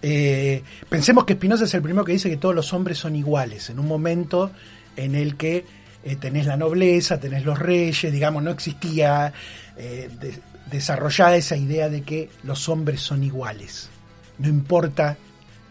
eh, 0.01 0.63
pensemos 0.89 1.25
que 1.25 1.34
Spinoza 1.34 1.65
es 1.65 1.73
el 1.73 1.81
primero 1.81 2.03
que 2.03 2.13
dice 2.13 2.29
que 2.29 2.38
todos 2.38 2.55
los 2.55 2.73
hombres 2.73 2.97
son 2.97 3.15
iguales, 3.15 3.69
en 3.69 3.79
un 3.79 3.88
momento 3.88 4.51
en 4.95 5.15
el 5.15 5.36
que 5.36 5.65
eh, 6.03 6.15
tenés 6.15 6.45
la 6.45 6.57
nobleza, 6.57 7.19
tenés 7.19 7.45
los 7.45 7.57
reyes, 7.59 8.11
digamos, 8.11 8.43
no 8.43 8.51
existía 8.51 9.33
eh, 9.77 10.09
de- 10.19 10.39
desarrollada 10.69 11.35
esa 11.35 11.57
idea 11.57 11.89
de 11.89 12.01
que 12.01 12.29
los 12.43 12.69
hombres 12.69 13.01
son 13.01 13.23
iguales, 13.23 13.89
no 14.37 14.47
importa 14.47 15.17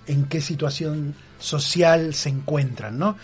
en 0.06 0.24
qué 0.24 0.40
situación 0.40 1.14
social 1.38 2.14
se 2.14 2.28
encuentran, 2.28 2.98
¿no? 2.98 3.16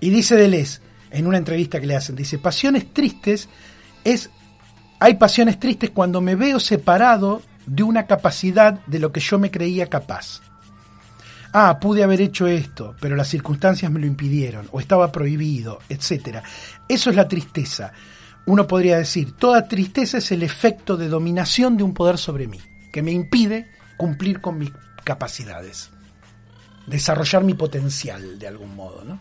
Y 0.00 0.10
dice 0.10 0.34
Deleuze, 0.36 0.80
en 1.10 1.26
una 1.26 1.38
entrevista 1.38 1.80
que 1.80 1.86
le 1.86 1.96
hacen, 1.96 2.16
dice, 2.16 2.38
pasiones 2.38 2.92
tristes 2.92 3.48
es 4.04 4.30
hay 4.98 5.14
pasiones 5.14 5.60
tristes 5.60 5.90
cuando 5.90 6.20
me 6.20 6.34
veo 6.34 6.58
separado 6.58 7.42
de 7.66 7.82
una 7.82 8.06
capacidad 8.06 8.80
de 8.86 8.98
lo 8.98 9.12
que 9.12 9.20
yo 9.20 9.38
me 9.38 9.50
creía 9.50 9.86
capaz. 9.88 10.40
Ah, 11.58 11.80
pude 11.80 12.04
haber 12.04 12.20
hecho 12.20 12.46
esto, 12.46 12.94
pero 13.00 13.16
las 13.16 13.28
circunstancias 13.28 13.90
me 13.90 13.98
lo 13.98 14.04
impidieron, 14.04 14.68
o 14.72 14.78
estaba 14.78 15.10
prohibido, 15.10 15.78
etc. 15.88 16.42
Eso 16.86 17.08
es 17.08 17.16
la 17.16 17.26
tristeza. 17.26 17.92
Uno 18.44 18.66
podría 18.66 18.98
decir, 18.98 19.32
toda 19.32 19.66
tristeza 19.66 20.18
es 20.18 20.30
el 20.32 20.42
efecto 20.42 20.98
de 20.98 21.08
dominación 21.08 21.78
de 21.78 21.82
un 21.82 21.94
poder 21.94 22.18
sobre 22.18 22.46
mí, 22.46 22.58
que 22.92 23.00
me 23.00 23.10
impide 23.10 23.70
cumplir 23.96 24.42
con 24.42 24.58
mis 24.58 24.70
capacidades, 25.02 25.88
desarrollar 26.86 27.42
mi 27.42 27.54
potencial 27.54 28.38
de 28.38 28.48
algún 28.48 28.76
modo, 28.76 29.02
¿no? 29.02 29.18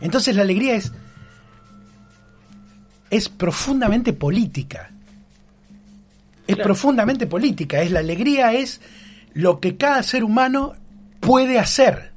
Entonces 0.00 0.36
la 0.36 0.42
alegría 0.42 0.76
es 0.76 0.92
es 3.10 3.28
profundamente 3.28 4.12
política. 4.12 4.92
Es 6.46 6.54
Claro. 6.54 6.62
profundamente 6.62 7.26
política. 7.26 7.82
Es 7.82 7.90
la 7.90 7.98
alegría 7.98 8.52
es 8.52 8.80
lo 9.34 9.58
que 9.58 9.76
cada 9.76 10.04
ser 10.04 10.22
humano 10.22 10.74
puede 11.22 11.58
hacer. 11.58 12.10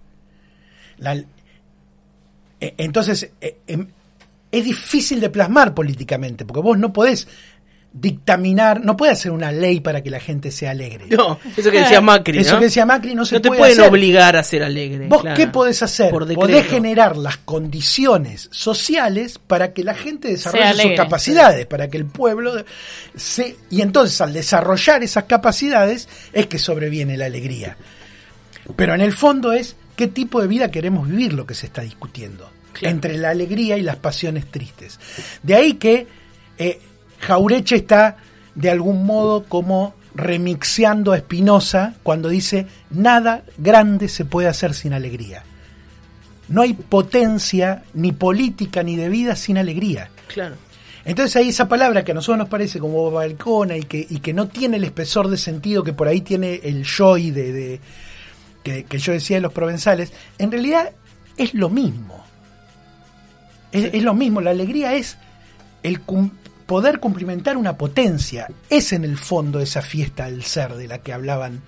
La- 0.97 1.13
e- 2.59 2.73
entonces, 2.77 3.31
e- 3.39 3.57
em- 3.67 3.87
es 4.51 4.63
difícil 4.63 5.19
de 5.19 5.29
plasmar 5.29 5.73
políticamente, 5.73 6.43
porque 6.45 6.61
vos 6.61 6.77
no 6.77 6.91
podés 6.91 7.27
dictaminar, 7.97 8.83
no 8.83 8.97
puedes 8.97 9.17
hacer 9.19 9.31
una 9.31 9.53
ley 9.53 9.79
para 9.79 10.01
que 10.03 10.09
la 10.09 10.19
gente 10.19 10.51
sea 10.51 10.71
alegre. 10.71 11.05
No, 11.07 11.39
eso 11.55 11.71
que 11.71 11.79
decía 11.79 12.01
Macri, 12.01 12.39
Eso 12.39 12.53
¿no? 12.55 12.59
que 12.59 12.65
decía 12.65 12.85
Macri 12.85 13.15
no 13.15 13.23
se 13.23 13.35
No 13.35 13.41
te 13.41 13.47
puede 13.47 13.59
pueden 13.59 13.79
hacer. 13.79 13.89
obligar 13.89 14.35
a 14.35 14.43
ser 14.43 14.63
alegre. 14.63 15.07
¿Vos 15.07 15.21
claro. 15.21 15.37
qué 15.37 15.47
podés 15.47 15.81
hacer? 15.81 16.11
Por. 16.11 16.33
Podés 16.33 16.65
generar 16.67 17.15
las 17.15 17.37
condiciones 17.37 18.49
sociales 18.51 19.39
para 19.39 19.71
que 19.71 19.83
la 19.85 19.93
gente 19.93 20.27
desarrolle 20.27 20.73
sus 20.81 20.91
capacidades, 20.97 21.65
para 21.67 21.87
que 21.87 21.95
el 21.97 22.05
pueblo 22.05 22.65
se... 23.15 23.55
Y 23.69 23.81
entonces 23.81 24.19
al 24.19 24.33
desarrollar 24.33 25.01
esas 25.03 25.23
capacidades 25.23 26.09
es 26.33 26.47
que 26.47 26.59
sobreviene 26.59 27.15
la 27.15 27.27
alegría. 27.27 27.77
Pero 28.75 28.93
en 28.95 29.01
el 29.01 29.13
fondo 29.13 29.53
es 29.53 29.75
qué 29.95 30.07
tipo 30.07 30.41
de 30.41 30.47
vida 30.47 30.71
queremos 30.71 31.07
vivir 31.07 31.33
lo 31.33 31.45
que 31.45 31.53
se 31.53 31.67
está 31.67 31.81
discutiendo. 31.81 32.49
Claro. 32.73 32.93
Entre 32.95 33.17
la 33.17 33.29
alegría 33.29 33.77
y 33.77 33.81
las 33.81 33.95
pasiones 33.97 34.51
tristes. 34.51 34.99
De 35.43 35.55
ahí 35.55 35.73
que 35.73 36.07
eh, 36.57 36.79
Jaureche 37.19 37.75
está 37.77 38.17
de 38.53 38.69
algún 38.69 39.05
modo 39.05 39.45
como 39.45 39.93
remixeando 40.13 41.11
a 41.13 41.19
Spinoza 41.19 41.93
cuando 42.03 42.29
dice 42.29 42.67
nada 42.89 43.43
grande 43.57 44.07
se 44.09 44.25
puede 44.25 44.47
hacer 44.47 44.73
sin 44.73 44.93
alegría. 44.93 45.43
No 46.47 46.61
hay 46.61 46.73
potencia 46.73 47.83
ni 47.93 48.11
política 48.11 48.83
ni 48.83 48.95
de 48.95 49.09
vida 49.09 49.35
sin 49.35 49.57
alegría. 49.57 50.09
Claro. 50.27 50.55
Entonces 51.05 51.35
ahí 51.35 51.49
esa 51.49 51.67
palabra 51.67 52.03
que 52.03 52.11
a 52.11 52.15
nosotros 52.15 52.39
nos 52.39 52.49
parece 52.49 52.79
como 52.79 53.09
balcona 53.11 53.77
y 53.77 53.83
que, 53.83 54.05
y 54.09 54.19
que 54.19 54.33
no 54.33 54.47
tiene 54.47 54.77
el 54.77 54.83
espesor 54.83 55.27
de 55.29 55.37
sentido 55.37 55.83
que 55.83 55.93
por 55.93 56.07
ahí 56.07 56.21
tiene 56.21 56.61
el 56.63 56.83
joy 56.85 57.31
de, 57.31 57.51
de- 57.53 57.79
que, 58.65 58.83
que 58.83 58.97
yo 58.97 59.13
decía 59.13 59.37
de 59.37 59.41
los 59.41 59.53
provenzales, 59.53 60.11
en 60.39 60.51
realidad 60.51 60.91
es 61.37 61.53
lo 61.53 61.69
mismo. 61.69 62.25
Es, 63.71 63.93
es 63.93 64.03
lo 64.03 64.13
mismo, 64.13 64.41
la 64.41 64.49
alegría 64.51 64.93
es 64.95 65.17
el 65.83 66.01
cum- 66.01 66.31
poder 66.65 66.99
cumplimentar 66.99 67.57
una 67.57 67.77
potencia. 67.77 68.47
Es 68.69 68.91
en 68.91 69.03
el 69.05 69.17
fondo 69.17 69.59
esa 69.59 69.81
fiesta 69.83 70.25
del 70.25 70.43
ser 70.43 70.73
de 70.75 70.87
la 70.87 70.97
que 70.97 71.13
hablaban 71.13 71.61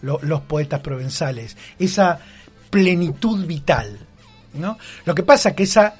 lo- 0.00 0.20
los 0.22 0.42
poetas 0.42 0.80
provenzales, 0.80 1.56
esa 1.78 2.20
plenitud 2.70 3.44
vital. 3.46 3.98
¿no? 4.54 4.78
Lo 5.04 5.14
que 5.14 5.24
pasa 5.24 5.54
que 5.56 5.64
esa 5.64 5.94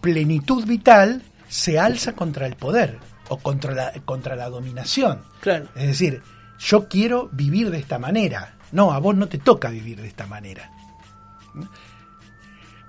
plenitud 0.00 0.66
vital 0.66 1.22
se 1.48 1.78
alza 1.78 2.12
contra 2.12 2.46
el 2.46 2.56
poder 2.56 2.98
o 3.28 3.38
contra 3.38 3.72
la, 3.74 3.92
contra 4.04 4.36
la 4.36 4.48
dominación. 4.50 5.22
Claro. 5.40 5.68
Es 5.74 5.86
decir, 5.86 6.22
yo 6.58 6.88
quiero 6.88 7.28
vivir 7.32 7.70
de 7.70 7.78
esta 7.78 7.98
manera. 7.98 8.54
No, 8.72 8.92
a 8.92 8.98
vos 8.98 9.16
no 9.16 9.28
te 9.28 9.38
toca 9.38 9.70
vivir 9.70 10.00
de 10.00 10.08
esta 10.08 10.26
manera. 10.26 10.70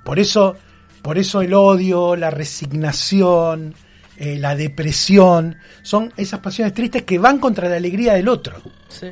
Por 0.03 0.19
eso, 0.19 0.55
por 1.01 1.17
eso 1.17 1.41
el 1.41 1.53
odio, 1.53 2.15
la 2.15 2.29
resignación, 2.29 3.73
eh, 4.17 4.37
la 4.37 4.55
depresión, 4.55 5.57
son 5.83 6.13
esas 6.17 6.39
pasiones 6.39 6.73
tristes 6.73 7.03
que 7.03 7.17
van 7.17 7.39
contra 7.39 7.69
la 7.69 7.77
alegría 7.77 8.13
del 8.13 8.27
otro. 8.27 8.61
Sí. 8.87 9.07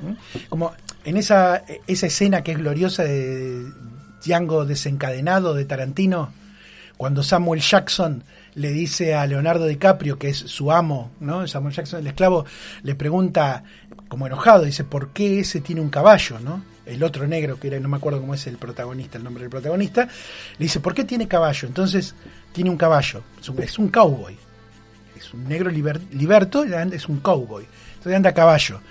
Como 0.49 0.73
en 1.03 1.17
esa, 1.17 1.63
esa 1.88 2.08
escena 2.08 2.43
que 2.43 2.51
es 2.51 2.58
gloriosa 2.58 3.03
de 3.03 3.65
Django 4.23 4.65
desencadenado 4.65 5.53
de 5.53 5.65
Tarantino, 5.65 6.32
cuando 6.97 7.23
Samuel 7.23 7.62
Jackson 7.62 8.23
le 8.55 8.71
dice 8.71 9.15
a 9.15 9.25
Leonardo 9.25 9.65
DiCaprio, 9.65 10.19
que 10.19 10.29
es 10.29 10.38
su 10.38 10.71
amo, 10.71 11.12
¿no? 11.21 11.47
Samuel 11.47 11.73
Jackson, 11.73 12.01
el 12.01 12.08
esclavo, 12.08 12.45
le 12.84 12.93
pregunta, 12.95 13.63
como 14.10 14.28
enojado, 14.28 14.63
dice, 14.65 14.84
¿por 14.84 15.10
qué 15.10 15.39
ese 15.39 15.62
tiene 15.62 15.80
un 15.82 15.89
caballo, 15.89 16.39
no? 16.39 16.62
El 16.86 17.04
otro 17.04 17.28
negro, 17.28 17.60
que 17.60 17.67
era, 17.67 17.80
no 17.80 17.88
me 17.88 17.98
acuerdo 17.98 18.19
cómo 18.19 18.34
es 18.34 18.45
el 18.48 18.58
protagonista, 18.58 19.17
el 19.17 19.24
nombre 19.24 19.43
del 19.43 19.52
protagonista, 19.52 20.06
le 20.58 20.65
dice, 20.65 20.80
¿por 20.80 20.93
qué 20.95 21.04
tiene 21.06 21.28
caballo? 21.28 21.67
Entonces, 21.67 22.15
tiene 22.52 22.69
un 22.72 22.78
caballo, 22.78 23.24
es 23.39 23.78
un, 23.80 23.89
cowboy. 23.89 24.36
Es 25.15 25.34
un 25.34 25.48
negro 25.48 25.69
liber- 25.69 26.02
liberto, 26.12 26.63
es 26.63 27.08
un 27.08 27.19
cowboy. 27.19 27.65
Entonces 27.98 28.15
anda 28.15 28.32
a 28.32 28.34
caballo. 28.34 28.82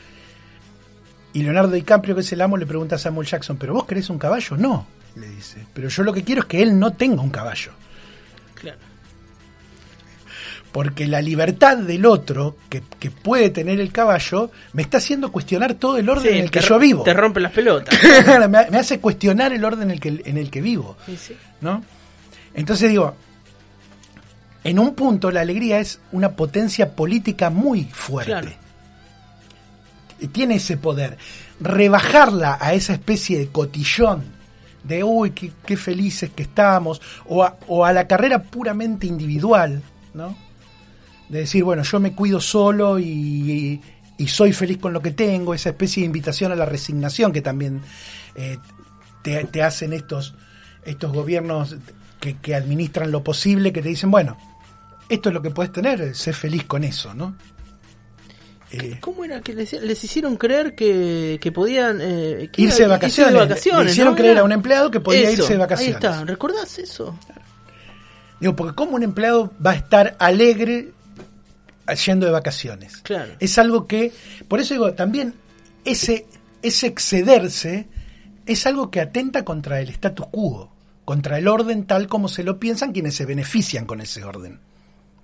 Y 1.33 1.43
Leonardo 1.43 1.73
DiCaprio, 1.73 2.15
que 2.15 2.21
es 2.23 2.33
el 2.33 2.41
amo, 2.41 2.57
le 2.57 2.67
pregunta 2.67 2.95
a 2.97 2.99
Samuel 2.99 3.27
Jackson, 3.27 3.57
¿pero 3.57 3.75
vos 3.75 3.85
querés 3.87 4.09
un 4.11 4.19
caballo? 4.19 4.57
No, 4.57 4.87
le 5.17 5.29
dice. 5.29 5.67
Pero 5.75 5.89
yo 5.89 6.03
lo 6.05 6.13
que 6.13 6.23
quiero 6.25 6.43
es 6.43 6.47
que 6.47 6.63
él 6.63 6.79
no 6.79 6.93
tenga 6.95 7.23
un 7.23 7.31
caballo. 7.31 7.73
Claro. 8.55 8.79
Porque 10.79 11.09
la 11.09 11.21
libertad 11.21 11.77
del 11.79 12.07
otro, 12.07 12.57
que, 12.69 12.85
que 13.01 13.11
puede 13.11 13.51
tener 13.51 13.81
el 13.81 13.91
caballo, 13.91 14.53
me 14.75 14.83
está 14.83 14.99
haciendo 14.99 15.33
cuestionar 15.33 15.75
todo 15.75 15.97
el 15.99 16.09
orden 16.09 16.31
Sí, 16.33 16.39
en 16.39 16.45
el 16.45 16.51
que 16.53 16.61
yo 16.61 16.79
vivo. 16.79 17.03
Te 17.03 17.15
rompe 17.15 17.41
las 17.41 17.51
pelotas. 17.51 17.99
me, 18.49 18.59
ha- 18.59 18.69
me 18.71 18.79
hace 18.79 19.01
cuestionar 19.01 19.53
el 19.53 19.65
orden 19.65 19.83
en 19.83 19.91
el 19.91 19.99
que, 20.01 20.23
en 20.25 20.37
el 20.39 20.51
que 20.53 20.61
vivo. 20.61 20.97
Sí, 21.05 21.17
sí. 21.17 21.37
¿no? 21.63 21.83
Entonces 22.55 22.91
digo, 22.91 23.17
en 24.63 24.79
un 24.79 24.95
punto 24.95 25.33
la 25.33 25.41
alegría 25.41 25.81
es 25.81 25.99
una 26.13 26.31
potencia 26.37 26.95
política 26.95 27.51
muy 27.51 27.83
fuerte. 27.85 28.31
Claro. 28.31 28.51
Y 30.21 30.29
Tiene 30.29 30.55
ese 30.57 30.77
poder. 30.77 31.19
Rebajarla 31.59 32.57
a 32.61 32.75
esa 32.75 32.93
especie 32.93 33.37
de 33.37 33.49
cotillón 33.49 34.23
de, 34.85 35.03
uy, 35.03 35.33
qué, 35.33 35.51
qué 35.67 35.77
felices 35.77 36.31
que 36.37 36.45
estamos, 36.45 37.03
o 37.27 37.43
a, 37.43 37.57
o 37.67 37.85
a 37.85 37.93
la 37.93 38.07
carrera 38.07 38.45
puramente 38.45 39.09
individual, 39.09 39.83
¿no? 40.15 40.47
De 41.29 41.41
decir, 41.41 41.63
bueno, 41.65 41.83
yo 41.83 42.01
me 42.01 42.15
cuido 42.15 42.41
solo 42.41 42.99
y, 42.99 43.81
y 44.17 44.29
soy 44.29 44.53
feliz 44.53 44.79
con 44.79 44.93
lo 44.93 45.01
que 45.01 45.13
tengo, 45.13 45.55
esa 45.55 45.71
especie 45.71 46.03
de 46.03 46.07
invitación 46.07 46.53
a 46.53 46.57
la 46.57 46.65
resignación 46.65 47.33
que 47.33 47.43
también 47.43 47.83
eh, 48.35 48.59
te, 49.23 49.45
te 49.45 49.63
hacen 49.63 49.93
estos, 49.93 50.35
estos 50.85 51.13
gobiernos 51.13 51.77
que, 52.21 52.37
que 52.37 52.55
administran 52.55 53.13
lo 53.13 53.23
posible, 53.23 53.73
que 53.73 53.83
te 53.83 53.89
dicen, 53.91 54.11
bueno, 54.11 54.37
esto 55.09 55.29
es 55.29 55.35
lo 55.35 55.43
que 55.43 55.51
puedes 55.51 55.73
tener, 55.73 56.15
sé 56.15 56.33
feliz 56.33 56.65
con 56.65 56.85
eso, 56.85 57.15
¿no? 57.15 57.37
Eh, 58.71 58.99
¿Cómo 59.01 59.25
era 59.25 59.41
que 59.41 59.55
les, 59.55 59.73
les 59.73 60.05
hicieron 60.05 60.37
creer 60.37 60.75
que, 60.75 61.39
que 61.41 61.53
podían 61.53 62.01
eh, 62.03 62.51
que 62.53 62.63
Irse 62.63 62.83
de 62.83 62.89
vacaciones. 62.89 63.33
irse 63.33 63.41
de 63.41 63.47
vacaciones, 63.47 63.85
Le 63.87 63.91
hicieron 63.93 64.13
¿no? 64.13 64.19
creer 64.19 64.39
a 64.39 64.45
un 64.45 64.53
empleado 64.53 64.91
que 64.91 65.01
podía 65.01 65.31
Eso, 65.31 65.43
irse 65.43 65.53
de 65.55 65.59
vacaciones. 65.59 65.95
Ahí 65.97 66.11
está, 66.11 66.25
¿recordás 66.25 66.79
eso? 66.79 67.19
Digo, 68.41 68.55
porque 68.55 68.75
¿cómo 68.75 68.97
un 68.97 69.03
empleado 69.03 69.53
va 69.65 69.71
a 69.71 69.75
estar 69.75 70.17
alegre 70.19 70.93
yendo 71.95 72.27
de 72.27 72.33
vacaciones? 72.33 72.99
Claro. 72.99 73.35
Es 73.41 73.59
algo 73.59 73.87
que, 73.87 74.13
por 74.49 74.61
eso 74.61 74.75
digo, 74.75 74.95
también 74.95 75.35
ese, 75.85 76.27
ese 76.63 76.87
excederse 76.87 77.89
es 78.47 78.67
algo 78.67 78.91
que 78.91 79.01
atenta 79.01 79.45
contra 79.45 79.81
el 79.81 79.89
status 79.91 80.27
quo, 80.31 80.73
contra 81.05 81.39
el 81.39 81.49
orden 81.49 81.87
tal 81.87 82.09
como 82.09 82.29
se 82.29 82.45
lo 82.45 82.59
piensan 82.59 82.93
quienes 82.93 83.15
se 83.15 83.27
benefician 83.27 83.87
con 83.87 84.01
ese 84.01 84.25
orden. 84.25 84.61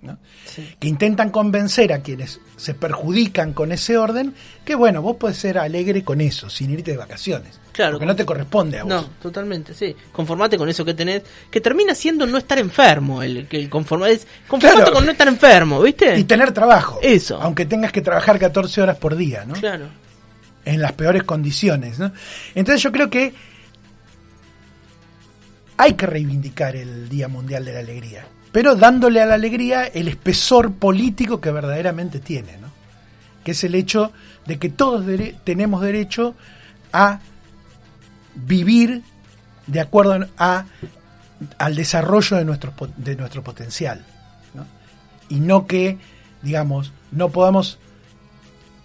¿No? 0.01 0.17
Sí. 0.45 0.75
Que 0.79 0.87
intentan 0.87 1.29
convencer 1.29 1.91
a 1.93 1.99
quienes 2.01 2.39
se 2.57 2.73
perjudican 2.73 3.53
con 3.53 3.71
ese 3.71 3.97
orden 3.97 4.33
que, 4.63 4.75
bueno, 4.75 5.01
vos 5.01 5.17
podés 5.17 5.37
ser 5.37 5.57
alegre 5.57 6.03
con 6.03 6.21
eso, 6.21 6.49
sin 6.49 6.71
irte 6.71 6.91
de 6.91 6.97
vacaciones. 6.97 7.59
Claro. 7.71 7.93
Porque 7.93 8.05
no 8.05 8.15
te 8.15 8.25
corresponde 8.25 8.79
a 8.79 8.83
vos. 8.83 8.89
No, 8.89 9.03
totalmente, 9.21 9.73
sí. 9.73 9.95
Conformate 10.11 10.57
con 10.57 10.69
eso 10.69 10.85
que 10.85 10.93
tenés, 10.93 11.23
que 11.51 11.59
termina 11.59 11.93
siendo 11.93 12.25
no 12.25 12.37
estar 12.37 12.57
enfermo, 12.59 13.21
el 13.21 13.47
que 13.47 13.57
el 13.57 13.69
conformar 13.69 14.11
es 14.11 14.25
conformate 14.47 14.81
Claro. 14.83 14.93
con 14.93 15.05
no 15.05 15.11
estar 15.11 15.27
enfermo, 15.27 15.81
¿viste? 15.81 16.17
Y 16.17 16.23
tener 16.23 16.51
trabajo. 16.53 16.99
Eso. 17.01 17.41
Aunque 17.41 17.65
tengas 17.65 17.91
que 17.91 18.01
trabajar 18.01 18.39
14 18.39 18.81
horas 18.81 18.97
por 18.97 19.15
día, 19.15 19.43
¿no? 19.45 19.55
Claro. 19.55 19.87
En 20.63 20.81
las 20.81 20.93
peores 20.93 21.23
condiciones, 21.23 21.99
¿no? 21.99 22.11
Entonces 22.55 22.81
yo 22.81 22.91
creo 22.91 23.09
que 23.09 23.33
hay 25.77 25.93
que 25.93 26.05
reivindicar 26.05 26.75
el 26.75 27.09
Día 27.09 27.27
Mundial 27.27 27.65
de 27.65 27.73
la 27.73 27.79
Alegría, 27.79 28.25
pero 28.55 28.77
dándole 28.77 29.21
a 29.21 29.25
la 29.25 29.33
alegría 29.33 29.83
el 29.83 30.07
espesor 30.07 30.75
político 30.75 31.41
que 31.41 31.51
verdaderamente 31.51 32.21
tiene, 32.21 32.55
¿no? 32.55 32.69
Que 33.43 33.51
es 33.51 33.61
el 33.65 33.75
hecho 33.75 34.13
de 34.45 34.57
que 34.57 34.69
todos 34.69 35.05
tenemos 35.43 35.81
derecho 35.81 36.35
a 36.93 37.19
vivir 38.33 39.01
de 39.67 39.81
acuerdo 39.81 40.29
a, 40.37 40.67
al 41.57 41.75
desarrollo 41.75 42.37
de 42.37 42.45
nuestro, 42.45 42.71
de 42.95 43.17
nuestro 43.17 43.43
potencial, 43.43 44.05
¿no? 44.53 44.65
Y 45.27 45.41
no 45.41 45.67
que, 45.67 45.97
digamos, 46.41 46.93
no 47.11 47.31
podamos 47.31 47.77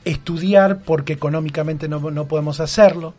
estudiar 0.04 0.80
porque 0.80 1.12
económicamente 1.12 1.87
no, 1.88 2.11
no 2.11 2.24
podemos 2.26 2.59
hacerlo, 2.59 3.14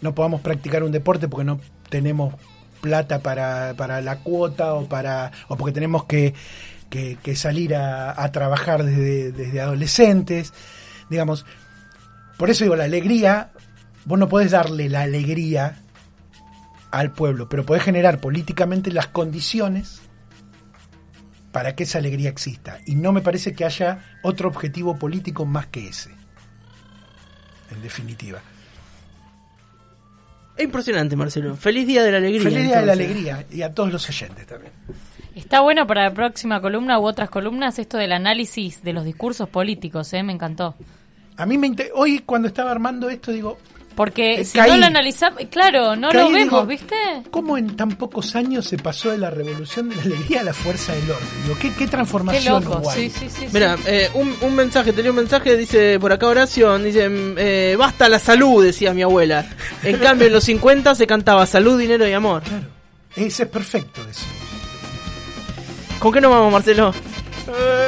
no 0.00 0.14
podamos 0.14 0.40
practicar 0.40 0.82
un 0.82 0.92
deporte 0.92 1.28
porque 1.28 1.44
no 1.44 1.60
tenemos 1.90 2.32
plata 2.80 3.20
para, 3.20 3.74
para 3.76 4.00
la 4.00 4.16
cuota 4.18 4.74
o 4.74 4.88
para 4.88 5.32
o 5.48 5.56
porque 5.56 5.72
tenemos 5.72 6.04
que, 6.04 6.34
que- 6.90 7.16
que 7.22 7.36
salir 7.36 7.74
a, 7.74 8.30
trabajar 8.32 8.84
desde, 8.84 9.32
desde 9.32 9.60
adolescentes, 9.60 10.52
digamos. 11.10 11.44
Por 12.36 12.50
eso 12.50 12.64
digo, 12.64 12.76
la 12.76 12.84
alegría, 12.84 13.50
vos 14.04 14.18
no 14.18 14.28
podés 14.28 14.50
darle 14.52 14.88
la 14.88 15.02
alegría 15.02 15.78
al 16.90 17.12
pueblo, 17.12 17.48
pero 17.48 17.66
podés 17.66 17.82
generar 17.82 18.20
políticamente 18.20 18.90
las 18.92 19.08
condiciones 19.08 20.00
para 21.52 21.74
que 21.74 21.82
esa 21.84 21.98
alegría 21.98 22.30
exista. 22.30 22.78
Y 22.86 22.94
no 22.94 23.12
me 23.12 23.20
parece 23.22 23.54
que 23.54 23.64
haya 23.64 23.98
otro 24.22 24.48
objetivo 24.48 24.96
político 24.98 25.44
más 25.46 25.66
que 25.66 25.88
ese. 25.88 26.10
En 27.70 27.82
definitiva. 27.82 28.40
Es 30.58 30.64
impresionante, 30.64 31.14
Marcelo. 31.16 31.56
Feliz 31.56 31.86
Día 31.86 32.02
de 32.02 32.10
la 32.12 32.18
Alegría. 32.18 32.42
Feliz 32.42 32.66
día 32.66 32.80
de 32.80 32.86
la 32.86 32.92
alegría 32.92 33.46
y 33.50 33.62
a 33.62 33.72
todos 33.72 33.92
los 33.92 34.08
oyentes 34.08 34.44
también. 34.46 34.72
Está 35.34 35.60
bueno 35.60 35.86
para 35.86 36.02
la 36.02 36.12
próxima 36.12 36.60
columna 36.60 36.98
u 36.98 37.06
otras 37.06 37.30
columnas 37.30 37.78
esto 37.78 37.96
del 37.96 38.10
análisis 38.12 38.82
de 38.82 38.92
los 38.92 39.04
discursos 39.04 39.48
políticos, 39.48 40.12
¿eh? 40.14 40.22
Me 40.24 40.32
encantó. 40.32 40.74
A 41.36 41.46
mí 41.46 41.56
me 41.56 41.68
inter- 41.68 41.92
hoy 41.94 42.18
cuando 42.26 42.48
estaba 42.48 42.72
armando 42.72 43.08
esto 43.08 43.30
digo, 43.30 43.56
Porque 43.94 44.42
Eh, 44.42 44.44
si 44.44 44.56
caí. 44.56 44.70
no 44.70 44.76
lo 44.76 44.86
analizamos, 44.86 45.42
claro, 45.50 45.96
no 45.96 46.10
Caí 46.10 46.20
lo 46.22 46.30
vemos, 46.30 46.44
digo, 46.44 46.66
¿viste? 46.66 46.94
¿cómo 47.32 47.58
en 47.58 47.74
tan 47.76 47.88
pocos 47.96 48.36
años 48.36 48.64
se 48.64 48.76
pasó 48.78 49.10
de 49.10 49.18
la 49.18 49.28
revolución 49.28 49.88
de 49.88 49.96
la 49.96 50.02
alegría 50.02 50.40
a 50.42 50.44
la 50.44 50.54
fuerza 50.54 50.92
del 50.94 51.10
orden? 51.10 51.28
Digo, 51.42 51.56
¿qué, 51.58 51.70
qué 51.72 51.78
Qué 51.78 51.86
transformación 51.88 52.62
loco, 52.64 52.88
sí, 52.92 53.10
sí. 53.10 53.26
sí. 53.28 53.46
Mira, 53.52 53.76
eh, 53.88 54.08
un, 54.14 54.32
un 54.40 54.54
mensaje, 54.54 54.92
tenía 54.92 55.10
un 55.10 55.16
mensaje, 55.16 55.56
dice 55.56 55.98
por 55.98 56.12
acá 56.12 56.28
oración, 56.28 56.84
dice, 56.84 57.08
mm, 57.08 57.34
eh, 57.38 57.74
basta 57.76 58.08
la 58.08 58.20
salud, 58.20 58.62
decía 58.64 58.94
mi 58.94 59.02
abuela. 59.02 59.44
En 59.82 59.98
cambio, 59.98 60.26
en 60.26 60.32
los 60.32 60.44
50 60.44 60.94
se 60.94 61.06
cantaba 61.06 61.46
salud, 61.46 61.78
dinero 61.78 62.06
y 62.06 62.12
amor. 62.12 62.42
Claro, 62.42 62.66
ese 63.16 63.44
es 63.44 63.48
perfecto 63.48 64.00
eso. 64.08 64.26
¿Con 65.98 66.12
qué 66.12 66.20
nos 66.20 66.30
vamos, 66.30 66.52
Marcelo? 66.52 66.94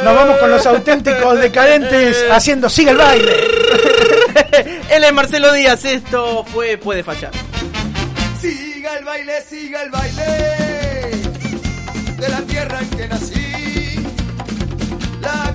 Nos 0.05 0.15
vamos 0.15 0.39
con 0.39 0.51
los 0.51 0.65
auténticos 0.67 1.39
decadentes 1.39 2.25
haciendo 2.31 2.69
sigue 2.71 2.91
el 2.91 2.97
baile. 2.97 3.33
Él 4.91 5.05
es 5.05 5.13
Marcelo 5.13 5.53
Díaz, 5.53 5.85
esto 5.85 6.45
fue 6.45 6.79
Puede 6.79 7.05
Fallar. 7.05 7.31
Siga 8.41 8.97
el 8.97 9.05
baile, 9.05 9.33
siga 9.49 9.83
el 9.83 9.91
baile 9.91 10.23
de 12.19 12.29
la 12.29 12.41
tierra 12.43 12.81
en 12.81 12.91
que 12.91 13.09
nací. 13.09 13.97
la 15.21 15.53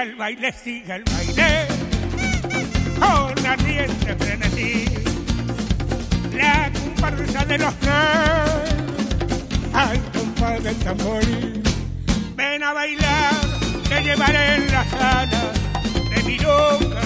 Siga 0.00 0.12
el 0.12 0.16
baile, 0.16 0.52
siga 0.52 0.96
el 0.96 1.04
baile, 1.04 1.66
con 2.98 3.46
ardiente 3.46 4.16
frenesí. 4.16 4.84
La 6.32 6.70
comparsa 6.72 7.44
de 7.44 7.58
los 7.58 7.74
negros, 7.82 8.50
al 9.74 10.02
compás 10.12 10.64
del 10.64 10.76
tamboril. 10.76 11.62
Ven 12.34 12.62
a 12.62 12.72
bailar, 12.72 13.34
te 13.90 14.02
llevaré 14.02 14.54
en 14.54 14.72
la 14.72 14.84
sala 14.88 15.52
de 16.14 16.22
mi 16.22 16.38
loca 16.38 17.02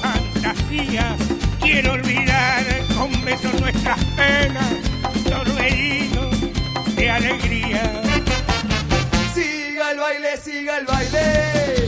fantasía. 0.00 1.16
Quiero 1.60 1.92
olvidar 1.92 2.64
con 2.96 3.10
besos 3.26 3.60
nuestras 3.60 4.02
penas, 4.16 4.72
torbellinos 5.28 6.34
de 6.96 7.10
alegría. 7.10 8.02
Siga 9.34 9.90
el 9.90 9.98
baile, 9.98 10.36
siga 10.38 10.78
el 10.78 10.86
baile 10.86 11.87